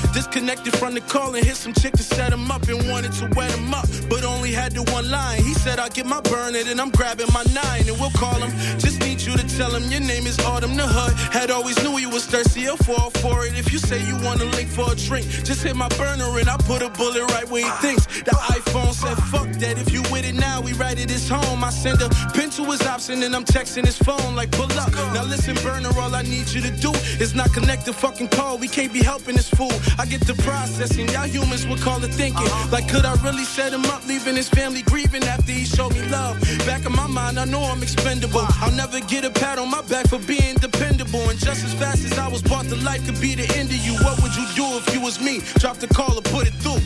[0.46, 3.28] Disconnected from the call and hit some chick to set him up and wanted to
[3.34, 5.42] wet him up, but only had the one line.
[5.42, 8.52] He said, I'll get my burner, and I'm grabbing my nine, and we'll call him.
[8.78, 11.14] Just need you to tell him your name is Autumn the Hood.
[11.34, 13.58] Had always knew he was thirsty, he'll fall for it.
[13.58, 16.48] If you say you want to link for a drink, just hit my burner and
[16.48, 18.06] I put a bullet right where he thinks.
[18.06, 19.78] The iPhone said, fuck that.
[19.78, 21.64] If you with it now, we write it his home.
[21.64, 24.92] I send a pin to his option and I'm texting his phone like, pull up.
[25.12, 28.58] Now listen, burner, all I need you to do is not connect the fucking call.
[28.58, 29.74] We can't be helping this fool.
[29.98, 32.46] I get the processing, y'all humans would call it thinking.
[32.70, 36.02] Like, could I really set him up, leaving his family grieving after he showed me
[36.08, 36.40] love?
[36.66, 38.46] Back in my mind, I know I'm expendable.
[38.62, 41.28] I'll never get a pat on my back for being dependable.
[41.30, 43.76] And just as fast as I was brought to life could be the end of
[43.76, 45.40] you, what would you do if you was me?
[45.58, 46.80] Drop the call or put it through.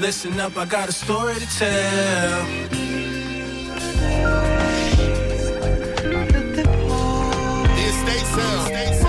[0.00, 2.46] Listen up, I got a story to tell.
[7.76, 8.99] The estate uh, sale.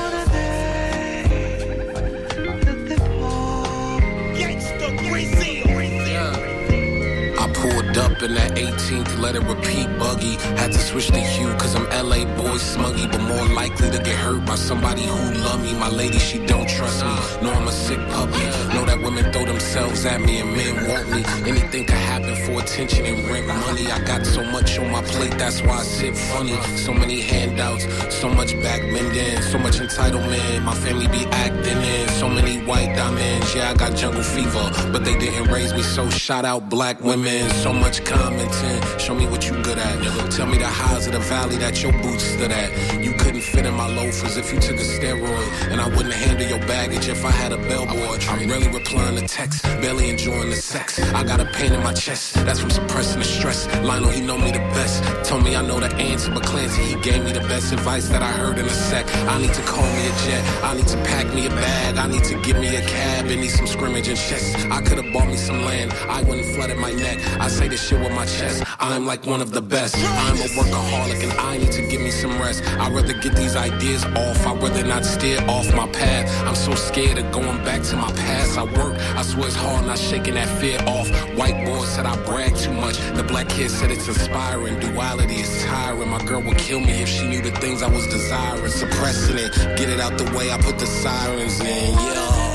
[7.61, 10.35] Pulled up in that 18th, let it repeat buggy.
[10.57, 14.15] Had to switch the hue, cause I'm LA boy smuggy, but more likely to get
[14.15, 15.73] hurt by somebody who love me.
[15.73, 17.13] My lady, she don't trust me.
[17.41, 18.45] Know I'm a sick puppy.
[18.73, 21.21] Know that women throw themselves at me and men want me.
[21.47, 23.85] Anything could happen for attention and rent money.
[23.91, 26.57] I got so much on my plate, that's why I sit funny.
[26.77, 30.63] So many handouts, so much back bending, so much entitlement.
[30.63, 33.53] My family be acting in so many white diamonds.
[33.53, 37.50] Yeah, I got jungle fever, but they didn't raise me, so shout out black women.
[37.55, 38.99] So much commenting.
[38.99, 40.31] Show me what you good at.
[40.31, 42.71] Tell me the highs of the valley that your boots stood at.
[43.03, 45.47] You couldn't fit in my loafers if you took a steroid.
[45.69, 48.17] And I wouldn't handle your baggage if I had a bellboy.
[48.29, 50.99] I'm really replying to text, barely enjoying the sex.
[51.13, 53.67] I got a pain in my chest, that's from suppressing the stress.
[53.83, 55.03] Lionel, he know me the best.
[55.27, 58.23] Told me I know the answer, but Clancy, he gave me the best advice that
[58.23, 59.05] I heard in a sec.
[59.27, 60.63] I need to call me a jet.
[60.63, 61.97] I need to pack me a bag.
[61.97, 64.55] I need to get me a cab and need some scrimmage and chess.
[64.65, 65.93] I could have bought me some land.
[66.09, 67.19] I wouldn't flood in my neck.
[67.41, 68.63] I say this shit with my chest.
[68.79, 69.95] I'm like one of the best.
[69.97, 72.63] I'm a workaholic and I need to give me some rest.
[72.79, 74.45] I'd rather get these ideas off.
[74.45, 76.29] I'd rather not steer off my path.
[76.47, 78.59] I'm so scared of going back to my past.
[78.59, 78.95] I work.
[79.17, 81.09] I swear it's hard not shaking that fear off.
[81.35, 82.99] White boy said I brag too much.
[83.15, 84.79] The black kid said it's inspiring.
[84.79, 86.09] Duality is tiring.
[86.09, 88.69] My girl would kill me if she knew the things I was desiring.
[88.69, 89.51] Suppressing it.
[89.79, 90.51] Get it out the way.
[90.51, 91.93] I put the sirens in.
[91.93, 92.50] Yeah.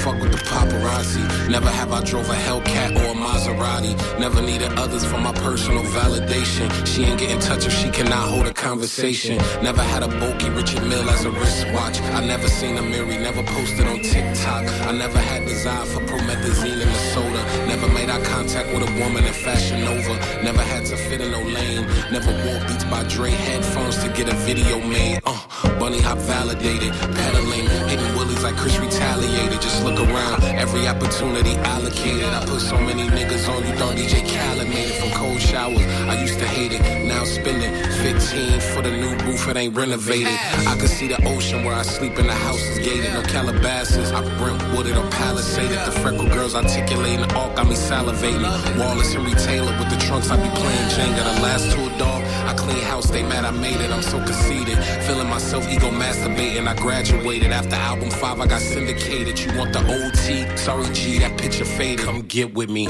[0.00, 1.24] Fuck with the paparazzi.
[1.50, 3.94] Never have I drove a Hellcat or a Maserati.
[4.18, 6.66] Never needed others for my personal validation.
[6.86, 9.36] She ain't get in touch if she cannot hold a conversation.
[9.62, 12.00] Never had a bulky Richard Mill as a wristwatch.
[12.18, 14.64] I never seen a Mary, never posted on TikTok.
[14.88, 17.42] I never had desire for promethazine in the soda.
[17.66, 20.14] Never made eye contact with a woman in Fashion Nova.
[20.42, 21.84] Never had to fit in no lane.
[22.10, 25.20] Never wore Beats by Dre headphones to get a video made.
[25.26, 25.38] Uh,
[25.80, 29.58] bunny hop validated, pedaling, hitting willies like Chris retaliated.
[29.62, 32.28] Just look around, every opportunity allocated.
[32.36, 35.80] I put so many niggas on you, thought DJ Khaled made it from cold showers.
[36.12, 37.72] I used to hate it, now spending
[38.04, 40.36] 15 for the new roof, it ain't renovated.
[40.68, 43.14] I could see the ocean where I sleep in the house is gated.
[43.14, 45.80] No Calabasas, I Brentwooded or Palisaded.
[45.86, 48.44] The freckle girls articulating, all got me salivating.
[48.78, 51.22] Wallace and Taylor with the trunks, I be playing Jenga.
[51.36, 53.92] The last tour dog, I clean house, they mad I made it.
[53.92, 54.76] I'm so conceited,
[55.06, 56.66] feeling myself ego masturbating.
[56.66, 59.38] I graduated after album five, I got syndicated.
[59.38, 60.56] You want the OT?
[60.56, 62.04] Sorry, G, that picture faded.
[62.04, 62.88] Come get with me.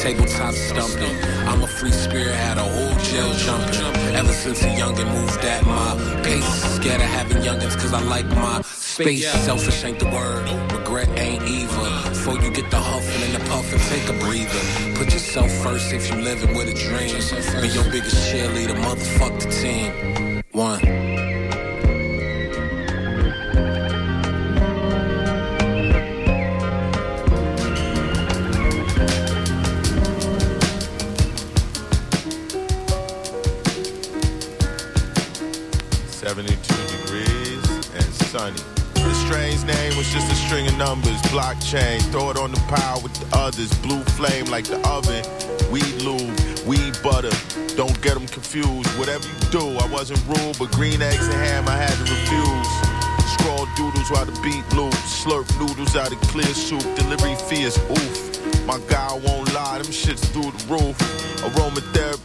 [0.00, 1.14] Tabletop stumping.
[1.46, 4.14] I'm a free spirit, had a whole jail jumping.
[4.16, 6.44] Ever since a youngin' moved at my pace.
[6.76, 9.28] Scared of having youngins cause I like my space.
[9.44, 12.08] Selfish ain't the word, regret ain't either.
[12.08, 14.62] Before you get the huffin' and the puffin', take a breather.
[14.98, 17.12] Put yourself first if you living with a dream.
[17.60, 20.42] Be your biggest cheerleader, motherfuck the team.
[20.52, 21.09] One.
[40.80, 42.00] Numbers, blockchain.
[42.10, 43.70] Throw it on the pile with the others.
[43.84, 45.22] Blue flame like the oven.
[45.70, 46.32] Weed lube,
[46.66, 47.30] weed butter.
[47.76, 48.88] Don't get them confused.
[48.98, 52.70] Whatever you do, I wasn't rude, but green eggs and ham I had to refuse.
[53.36, 54.96] Scroll doodles while the beat loops.
[55.22, 56.82] Slurp noodles out of clear soup.
[56.96, 58.66] Delivery fee is oof.
[58.66, 60.96] My guy won't lie, them shits through the roof.
[61.44, 62.19] Aromatherapy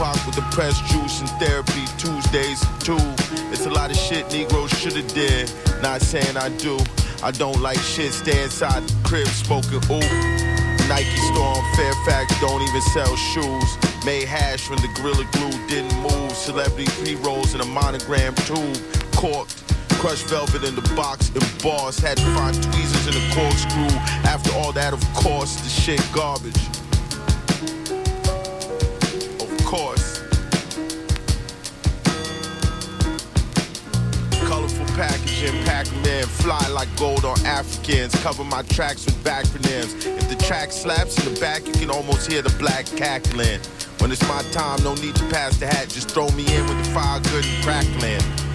[0.00, 2.96] With the press juice and therapy Tuesdays too.
[3.52, 5.52] It's a lot of shit Negroes shoulda did.
[5.82, 6.78] Not saying I do.
[7.22, 8.14] I don't like shit.
[8.14, 10.00] Stay inside the crib smoking ooh.
[10.88, 13.76] Nike store on Fairfax don't even sell shoes.
[14.06, 16.32] Made hash when the Gorilla Glue didn't move.
[16.32, 18.78] Celebrity pre-rolls in a monogram tube.
[19.14, 19.62] Corked.
[20.00, 22.00] Crushed velvet in the box embossed.
[22.00, 23.98] Had to find tweezers in the corkscrew.
[24.24, 26.56] After all that, of course, the shit garbage.
[29.70, 30.18] Course.
[34.48, 38.12] Colorful packaging, Pac-Man, fly like gold on Africans.
[38.20, 40.04] Cover my tracks with backronyms.
[40.04, 43.60] If the track slaps in the back, you can almost hear the black cackling.
[43.98, 45.88] When it's my time, no need to pass the hat.
[45.88, 48.49] Just throw me in with the fire good and crackling.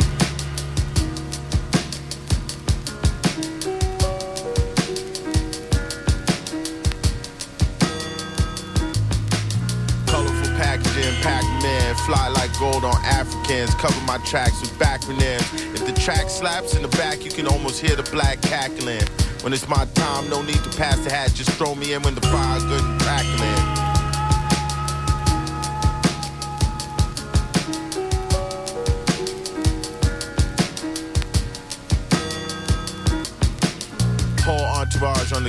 [12.05, 13.73] Fly like gold on Africans.
[13.76, 15.73] Cover my tracks with backronyms.
[15.73, 19.07] If the track slaps in the back, you can almost hear the black cackling.
[19.41, 21.34] When it's my time, no need to pass the hat.
[21.34, 23.84] Just throw me in when the fire's good and crackling.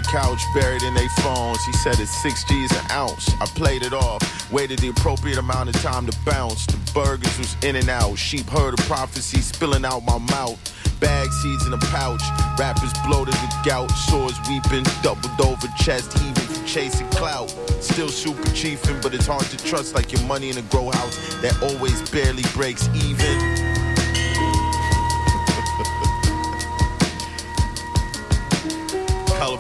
[0.07, 1.63] Couch, buried in their phones.
[1.65, 3.29] He said it's six G's an ounce.
[3.41, 6.67] I played it off, waited the appropriate amount of time to bounce.
[6.67, 8.17] The burgers was in and out.
[8.17, 10.59] Sheep heard a prophecy spilling out my mouth.
[11.01, 12.23] Bag seeds in a pouch.
[12.59, 13.91] Rappers bloated with gout.
[13.91, 14.85] Swords weeping.
[15.03, 17.51] Doubled over chest heaving from chasing clout.
[17.81, 21.17] Still super chiefing, but it's hard to trust like your money in a grow house
[21.43, 23.76] that always barely breaks even.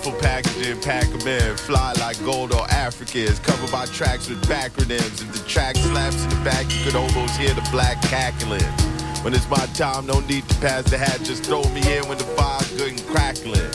[0.07, 1.57] Colorful packaging, pack them in.
[1.57, 3.41] Fly like gold or Africans.
[3.41, 5.21] Covered by tracks with backronyms.
[5.21, 8.63] If the track slaps in the back, you could almost hear the black cackling.
[9.25, 11.23] When it's my time, no need to pass the hat.
[11.25, 13.71] Just throw me in when the fire's good and crackling.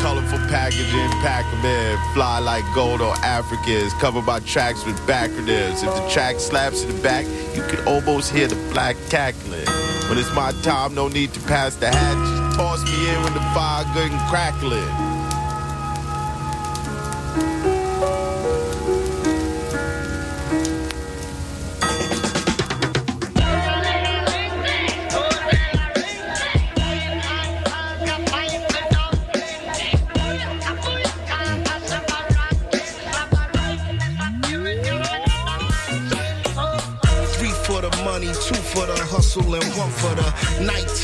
[0.00, 2.14] Colorful packaging, pack them in.
[2.14, 3.92] Fly like gold or Africans.
[4.00, 5.84] Covered by tracks with backronyms.
[5.84, 9.81] If the track slaps in the back, you could almost hear the black cackling.
[10.08, 12.16] When it's my time, no need to pass the hat.
[12.16, 15.01] Just toss me in when the fire good and crackling.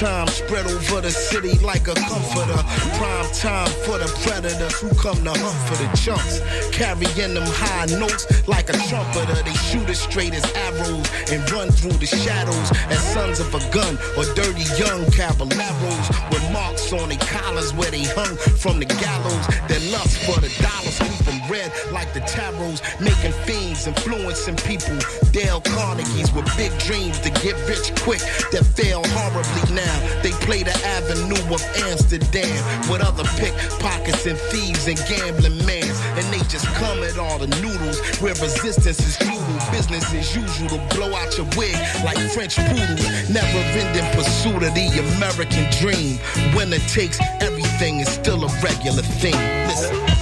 [0.02, 2.62] Nighttime spread over the city like a comforter.
[2.98, 6.40] Prime time for the predators who come to hunt for the chunks.
[6.72, 9.42] Carrying them high notes like a trumpeter.
[9.42, 13.60] They shoot as straight as arrows and run through the shadows as sons of a
[13.70, 18.86] gun or dirty young caballeros with marks on their collars where they hung from the
[18.86, 19.46] gallows.
[19.68, 21.17] Their lust for the dollars
[21.48, 24.96] red like the tarots, making fiends, influencing people.
[25.32, 28.20] Dale Carnegie's with big dreams to get rich quick
[28.52, 29.96] that fail horribly now.
[30.22, 32.58] They play the avenue of Amsterdam
[32.90, 35.98] with other pickpockets and thieves and gambling mans.
[36.16, 39.38] And they just come at all the noodles where resistance is futile.
[39.70, 43.30] Business as usual to blow out your wig like French poodles.
[43.30, 46.18] Never ending pursuit of the American dream.
[46.54, 49.36] When it takes everything is still a regular thing.
[49.68, 50.17] Listen.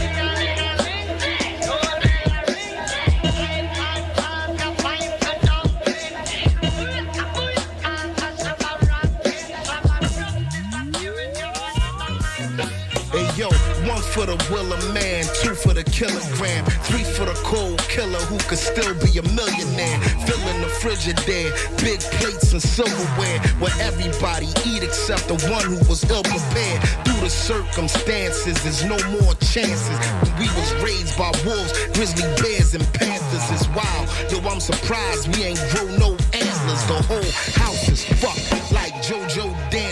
[15.97, 16.65] Kilogram.
[16.85, 19.99] Three for the cold killer who could still be a millionaire.
[20.29, 21.51] Filling the Frigidaire,
[21.81, 26.81] big plates and silverware where everybody eat except the one who was ill prepared.
[27.05, 29.99] Through the circumstances, there's no more chances.
[30.37, 34.07] We was raised by wolves, grizzly bears, and panthers is wild.
[34.29, 36.83] Yo, I'm surprised we ain't grow no antlers.
[36.93, 39.46] The whole house is fucked like JoJo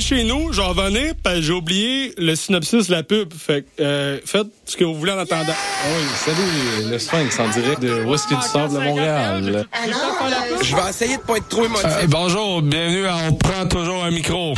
[0.00, 3.32] Chez nous, j'en revenais, parce j'ai oublié le synopsis de la pub.
[3.32, 5.52] Fait que, euh, faites ce que vous voulez en attendant.
[5.86, 9.66] Oui, salut, le Sphinx en direct de Whisky du Sable de Montréal.
[10.62, 11.86] Je vais essayer de pas être trop émotif.
[11.86, 14.54] Euh, bonjour, bienvenue à On prend toujours un micro.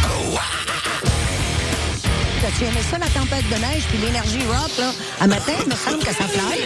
[2.58, 4.92] T'as-tu aimé ça, la tempête de neige puis l'énergie rock, là?
[5.20, 6.60] À matin, il me semble que ça fly.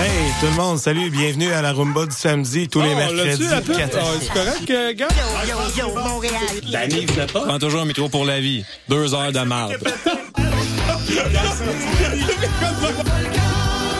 [0.00, 3.48] Hey, tout le monde, salut, bienvenue à la Rumba du samedi, tous les Oh, mercredis.
[3.48, 3.76] la pub?
[3.76, 5.08] quatre- Ah, c'est correct, euh, gars?
[5.46, 6.34] Yo, yo, yo, Montréal.
[6.70, 7.40] Danny, vous pas?
[7.46, 8.64] Prends toujours un micro pour la vie.
[8.88, 9.76] Deux heures de marde.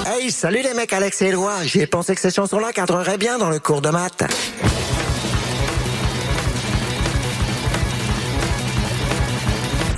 [0.07, 1.53] Hey, salut les mecs, Alex et Éloi.
[1.65, 4.25] J'ai pensé que ces chansons-là cadreraient bien dans le cours de maths.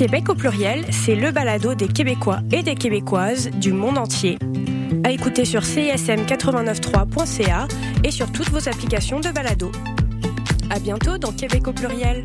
[0.00, 4.38] Québec au pluriel, c'est le balado des Québécois et des Québécoises du monde entier.
[5.04, 7.68] À écouter sur cism893.ca
[8.02, 9.70] et sur toutes vos applications de balado.
[10.70, 12.24] À bientôt dans Québec au pluriel.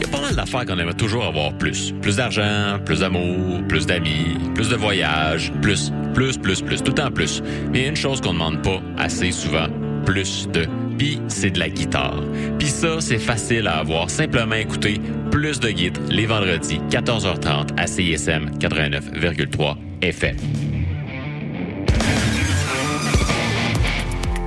[0.00, 1.94] Il y a pas mal d'affaires qu'on aimerait toujours avoir plus.
[2.02, 7.12] Plus d'argent, plus d'amour, plus d'amis, plus de voyages, plus, plus, plus, plus, tout temps
[7.12, 7.40] plus.
[7.70, 9.68] Mais une chose qu'on ne demande pas assez souvent,
[10.04, 10.66] plus de.
[10.98, 12.20] Puis c'est de la guitare.
[12.58, 14.10] Puis ça, c'est facile à avoir.
[14.10, 15.00] Simplement écouter
[15.34, 20.36] plus de guides les vendredis, 14h30 à CISM 89,3 FM.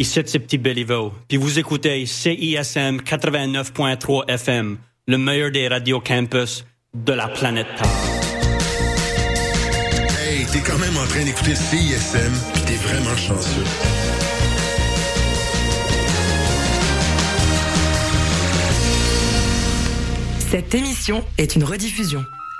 [0.00, 6.64] ici c'est Petit Béliveau, puis vous écoutez CISM 89.3 FM, le meilleur des radios campus
[6.94, 7.86] de la planète Terre.
[10.18, 13.64] Hey, t'es quand même en train d'écouter CISM, pis t'es vraiment chanceux.
[20.50, 22.24] Cette émission est une rediffusion.